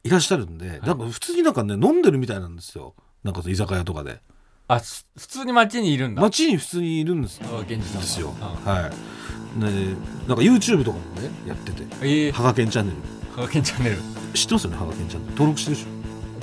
[0.03, 2.93] いらっしゃるんで、なんか普通になんかね飲んでるみたいなんですよ。
[3.23, 4.19] なんか居酒屋とかで。
[4.67, 6.21] あす普通に街にいるんだ。
[6.21, 8.01] 街に普通にいるんです羽賀健二さんが。
[8.01, 8.33] ですよ。
[8.39, 9.59] あはい。
[9.59, 9.95] ね
[10.27, 11.83] なんか YouTube とかもねやってて。
[12.03, 12.97] ええ羽賀健チャンネル
[13.35, 13.97] 羽賀健チャンネル。
[14.33, 15.31] 知ってますよね羽賀健チャンネル。
[15.33, 15.89] 登録してるでしょ。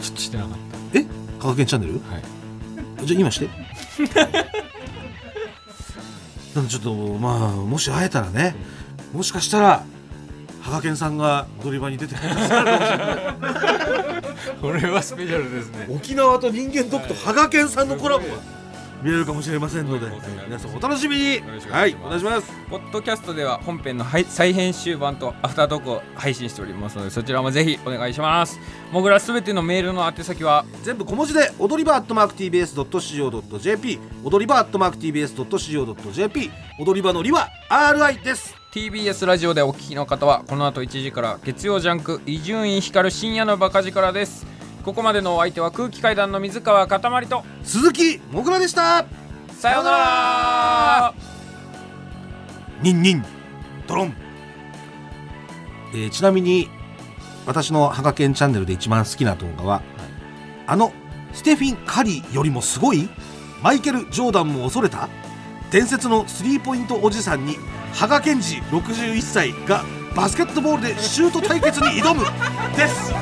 [0.03, 0.53] ちょっとしてなかっ
[0.95, 1.07] え？
[1.41, 2.01] 羽賀健チャンネル？
[2.01, 2.23] たはい。
[3.07, 3.49] じゃあ今して。
[6.55, 8.55] なんでちょっとまあもし会えたらね
[9.15, 9.85] もしかしたら
[10.61, 12.29] ハガケンさんが踊り場に出てくる
[14.61, 15.87] これはスペシャルですね。
[15.91, 18.25] 沖縄と人間ドックとハガケンさんのコラボ。
[18.27, 18.35] が
[19.03, 20.07] 見れるかもしれませんので
[20.47, 21.41] 皆さんお楽しみに。
[21.71, 22.53] はいお願いします。
[22.71, 28.61] ポッドキャストでは本編のはい再編集版とアフタートークを配信しておりますのでそちらもぜひお願いします。
[28.93, 38.55] もぐらすべてのメールの宛先は全部小文字で踊り場アットマーク TBS.CO.JP 踊り場アットマーク TBS.CO.JP 踊り場のりは RI です。
[38.73, 44.47] TBS ラジオでお聞きの方はこの後1時から月曜ジャンク伊集院光る深夜のバカ力です
[44.85, 49.05] ここまでのお相手は空気階段の水川かたまりと鈴木もぐらでした。
[49.53, 51.15] さようなら。
[52.83, 53.25] ニンニン。
[53.87, 54.15] ドロン、
[55.93, 56.69] えーちなみに
[57.47, 59.83] 私のハガケンチャンネルで一番好きな動画は、
[60.67, 60.93] あの
[61.33, 63.09] ステフィン・カリーよりもすごい
[63.63, 65.09] マイケル・ジョーダンも恐れた
[65.71, 67.57] 伝説のスリーポイントおじさんに
[67.93, 72.25] ハガケンジ61歳がバスケットボールでシュート対決に挑む。
[72.77, 73.13] です